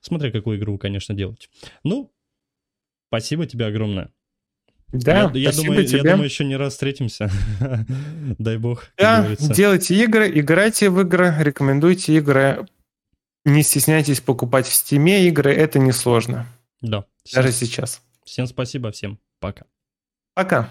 [0.00, 1.48] Смотря какую игру конечно, делаете.
[1.82, 2.14] Ну,
[3.08, 4.12] спасибо тебе огромное.
[4.92, 5.98] Да, я, я думаю, тебе.
[5.98, 7.30] Я думаю, еще не раз встретимся.
[8.38, 8.86] Дай бог.
[8.98, 12.66] Да, делайте игры, играйте в игры, рекомендуйте игры.
[13.44, 16.46] Не стесняйтесь покупать в стиме игры, это несложно.
[16.80, 17.04] Да.
[17.32, 18.02] Даже сейчас.
[18.24, 19.66] Всем спасибо, всем пока.
[20.34, 20.70] Пока.